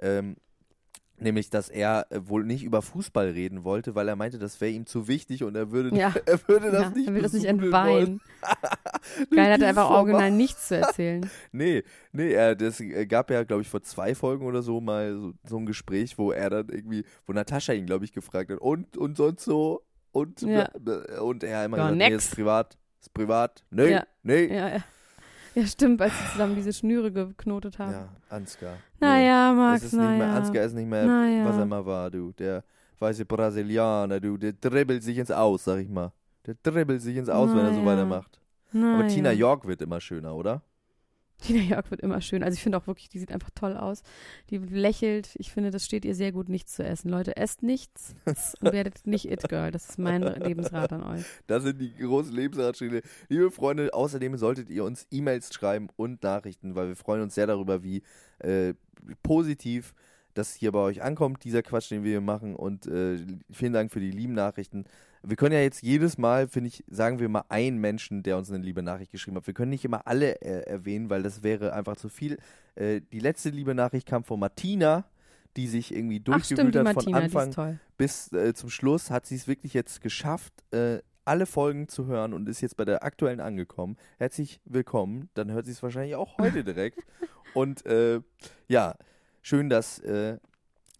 Ähm, 0.00 0.36
nämlich, 1.20 1.50
dass 1.50 1.68
er 1.68 2.06
äh, 2.10 2.20
wohl 2.24 2.44
nicht 2.44 2.62
über 2.64 2.82
Fußball 2.82 3.30
reden 3.30 3.64
wollte, 3.64 3.94
weil 3.94 4.08
er 4.08 4.16
meinte, 4.16 4.38
das 4.38 4.60
wäre 4.60 4.70
ihm 4.72 4.86
zu 4.86 5.08
wichtig 5.08 5.42
und 5.44 5.54
er 5.56 5.70
würde, 5.70 5.96
Ja. 5.96 6.14
er 6.26 6.38
würde 6.48 6.70
das 6.70 6.82
ja, 6.82 6.90
nicht 6.90 7.08
er 7.08 7.14
will 7.14 7.22
das 7.22 7.32
nicht 7.32 7.44
entweihen. 7.46 8.20
Geil, 9.34 9.52
hat 9.52 9.60
er 9.62 9.68
einfach 9.68 9.86
Format. 9.88 9.98
original 10.00 10.30
nichts 10.30 10.68
zu 10.68 10.76
erzählen. 10.76 11.28
Nee, 11.52 11.82
nee, 12.12 12.32
er, 12.32 12.54
das 12.54 12.80
äh, 12.80 13.06
gab 13.06 13.30
ja, 13.30 13.42
glaube 13.44 13.62
ich, 13.62 13.68
vor 13.68 13.82
zwei 13.82 14.14
Folgen 14.14 14.44
oder 14.46 14.62
so 14.62 14.80
mal 14.80 15.14
so, 15.14 15.32
so 15.48 15.56
ein 15.58 15.66
Gespräch, 15.66 16.18
wo 16.18 16.30
er 16.32 16.50
dann 16.50 16.68
irgendwie, 16.68 17.04
wo 17.26 17.32
Natascha 17.32 17.72
ihn, 17.72 17.86
glaube 17.86 18.04
ich, 18.04 18.12
gefragt 18.12 18.50
hat, 18.50 18.58
und, 18.58 18.96
und 18.96 19.16
sonst 19.16 19.44
so, 19.44 19.82
und, 20.12 20.42
Ja. 20.42 20.68
bla- 20.78 21.20
und 21.20 21.42
er 21.44 21.64
immer 21.64 21.76
Ja, 21.78 21.82
gesagt, 21.84 21.98
nee, 21.98 22.10
nix. 22.10 22.24
ist 22.26 22.34
privat, 22.34 22.78
ist 23.00 23.12
privat, 23.14 23.64
nee, 23.70 23.98
nee. 24.22 24.46
Ja, 24.54 24.68
ja. 24.68 24.84
Ja, 25.60 25.66
stimmt, 25.66 26.00
als 26.00 26.12
sie 26.18 26.32
zusammen 26.32 26.54
diese 26.54 26.72
Schnüre 26.72 27.10
geknotet 27.12 27.78
haben. 27.78 27.92
Ja, 27.92 28.08
Ansgar. 28.28 28.76
Naja, 29.00 29.50
nee. 29.52 29.58
Max, 29.58 29.82
es 29.82 29.92
ist 29.92 29.98
nicht 29.98 30.08
mehr, 30.08 30.18
naja. 30.18 30.36
Ansgar 30.36 30.64
ist 30.64 30.74
nicht 30.74 30.88
mehr, 30.88 31.04
Naja. 31.06 31.44
was 31.44 31.56
er 31.56 31.66
mal 31.66 31.84
war, 31.86 32.10
du. 32.10 32.32
Der 32.32 32.64
weiße 32.98 33.24
Brasilianer, 33.24 34.20
du, 34.20 34.36
der 34.36 34.52
dribbelt 34.52 35.02
sich 35.02 35.18
ins 35.18 35.30
Aus, 35.30 35.64
sag 35.64 35.78
ich 35.80 35.88
mal. 35.88 36.12
Der 36.46 36.54
dribbelt 36.62 37.02
sich 37.02 37.16
ins 37.16 37.28
Aus, 37.28 37.50
wenn 37.50 37.58
er 37.58 37.74
so 37.74 37.80
Naja. 37.82 37.86
weitermacht. 37.86 38.40
Naja. 38.72 38.94
Aber 38.98 39.08
Tina 39.08 39.32
York 39.32 39.66
wird 39.66 39.82
immer 39.82 40.00
schöner, 40.00 40.34
oder? 40.34 40.62
Tina 41.40 41.60
Jörg 41.60 41.90
wird 41.90 42.00
immer 42.00 42.20
schön. 42.20 42.42
Also 42.42 42.56
ich 42.56 42.62
finde 42.62 42.78
auch 42.78 42.86
wirklich, 42.86 43.08
die 43.08 43.18
sieht 43.18 43.32
einfach 43.32 43.50
toll 43.54 43.76
aus. 43.76 44.02
Die 44.50 44.58
lächelt. 44.58 45.30
Ich 45.34 45.52
finde, 45.52 45.70
das 45.70 45.84
steht 45.84 46.04
ihr 46.04 46.14
sehr 46.14 46.32
gut, 46.32 46.48
nichts 46.48 46.74
zu 46.74 46.84
essen. 46.84 47.08
Leute, 47.08 47.36
esst 47.36 47.62
nichts 47.62 48.14
und 48.60 48.72
werdet 48.72 49.06
nicht 49.06 49.30
It 49.30 49.48
Girl. 49.48 49.70
Das 49.70 49.88
ist 49.90 49.98
mein 49.98 50.22
Lebensrat 50.22 50.92
an 50.92 51.02
euch. 51.02 51.24
Das 51.46 51.62
sind 51.62 51.80
die 51.80 51.94
großen 51.94 52.34
Lebensratschläge. 52.34 53.02
Liebe 53.28 53.50
Freunde, 53.50 53.94
außerdem 53.94 54.36
solltet 54.36 54.70
ihr 54.70 54.84
uns 54.84 55.06
E-Mails 55.10 55.52
schreiben 55.52 55.88
und 55.96 56.22
Nachrichten, 56.22 56.74
weil 56.74 56.88
wir 56.88 56.96
freuen 56.96 57.22
uns 57.22 57.34
sehr 57.34 57.46
darüber, 57.46 57.82
wie 57.82 58.02
äh, 58.40 58.74
positiv 59.22 59.94
das 60.34 60.54
hier 60.54 60.72
bei 60.72 60.80
euch 60.80 61.02
ankommt, 61.02 61.44
dieser 61.44 61.62
Quatsch, 61.62 61.90
den 61.90 62.04
wir 62.04 62.10
hier 62.10 62.20
machen. 62.20 62.54
Und 62.54 62.86
äh, 62.86 63.18
vielen 63.50 63.72
Dank 63.72 63.92
für 63.92 64.00
die 64.00 64.10
lieben 64.10 64.34
Nachrichten. 64.34 64.84
Wir 65.22 65.36
können 65.36 65.52
ja 65.54 65.60
jetzt 65.60 65.82
jedes 65.82 66.18
Mal, 66.18 66.48
finde 66.48 66.68
ich, 66.68 66.84
sagen 66.88 67.18
wir 67.18 67.28
mal 67.28 67.44
einen 67.48 67.78
Menschen, 67.78 68.22
der 68.22 68.36
uns 68.38 68.50
eine 68.50 68.62
liebe 68.64 68.82
Nachricht 68.82 69.12
geschrieben 69.12 69.36
hat. 69.36 69.46
Wir 69.46 69.54
können 69.54 69.70
nicht 69.70 69.84
immer 69.84 70.06
alle 70.06 70.40
äh, 70.40 70.68
erwähnen, 70.70 71.10
weil 71.10 71.22
das 71.22 71.42
wäre 71.42 71.72
einfach 71.72 71.96
zu 71.96 72.08
viel. 72.08 72.38
Äh, 72.74 73.00
die 73.12 73.20
letzte 73.20 73.50
liebe 73.50 73.74
Nachricht 73.74 74.06
kam 74.06 74.24
von 74.24 74.38
Martina, 74.40 75.04
die 75.56 75.66
sich 75.66 75.94
irgendwie 75.94 76.20
durchgewühlt 76.20 76.76
hat 76.76 77.02
von 77.02 77.14
Anfang 77.14 77.78
bis 77.98 78.32
äh, 78.32 78.54
zum 78.54 78.70
Schluss 78.70 79.10
hat 79.10 79.26
sie 79.26 79.34
es 79.34 79.46
wirklich 79.46 79.74
jetzt 79.74 80.00
geschafft, 80.00 80.52
äh, 80.72 81.00
alle 81.24 81.44
Folgen 81.44 81.88
zu 81.88 82.06
hören 82.06 82.32
und 82.32 82.48
ist 82.48 82.62
jetzt 82.62 82.76
bei 82.76 82.86
der 82.86 83.02
aktuellen 83.02 83.40
angekommen. 83.40 83.96
Herzlich 84.16 84.60
willkommen. 84.64 85.28
Dann 85.34 85.50
hört 85.50 85.66
sie 85.66 85.72
es 85.72 85.82
wahrscheinlich 85.82 86.14
auch 86.14 86.38
heute 86.38 86.64
direkt. 86.64 87.00
und 87.54 87.84
äh, 87.84 88.20
ja, 88.68 88.94
schön, 89.42 89.68
dass 89.68 89.98
äh, 89.98 90.38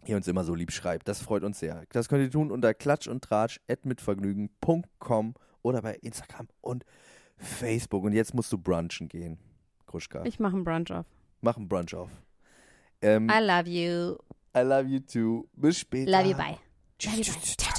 ihr 0.05 0.15
uns 0.15 0.27
immer 0.27 0.43
so 0.43 0.55
lieb 0.55 0.71
schreibt. 0.71 1.07
Das 1.07 1.21
freut 1.21 1.43
uns 1.43 1.59
sehr. 1.59 1.83
Das 1.91 2.09
könnt 2.09 2.23
ihr 2.23 2.31
tun 2.31 2.51
unter 2.51 2.73
klatsch 2.73 3.07
und 3.07 3.23
tratsch 3.23 3.59
mitvergnügen.com 3.83 5.33
oder 5.61 5.81
bei 5.81 5.95
Instagram 5.95 6.47
und 6.61 6.85
Facebook. 7.37 8.03
Und 8.03 8.13
jetzt 8.13 8.33
musst 8.33 8.51
du 8.51 8.57
brunchen 8.57 9.07
gehen, 9.07 9.37
Kruschka. 9.85 10.23
Ich 10.25 10.39
mache 10.39 10.55
einen 10.55 10.63
Brunch 10.63 10.91
auf. 10.91 11.05
Mach 11.41 11.57
einen 11.57 11.67
Brunch 11.67 11.93
auf. 11.93 12.09
Ähm, 13.01 13.29
I 13.29 13.39
love 13.39 13.69
you. 13.69 14.17
I 14.55 14.61
love 14.61 14.87
you 14.87 14.99
too. 14.99 15.47
Bis 15.53 15.79
später. 15.79 16.11
Love 16.11 16.29
you, 16.29 16.35
bye. 16.35 16.57
Tschüss, 16.97 17.13
Love 17.13 17.21
you, 17.21 17.33
tschüss, 17.41 17.55
bye. 17.57 17.78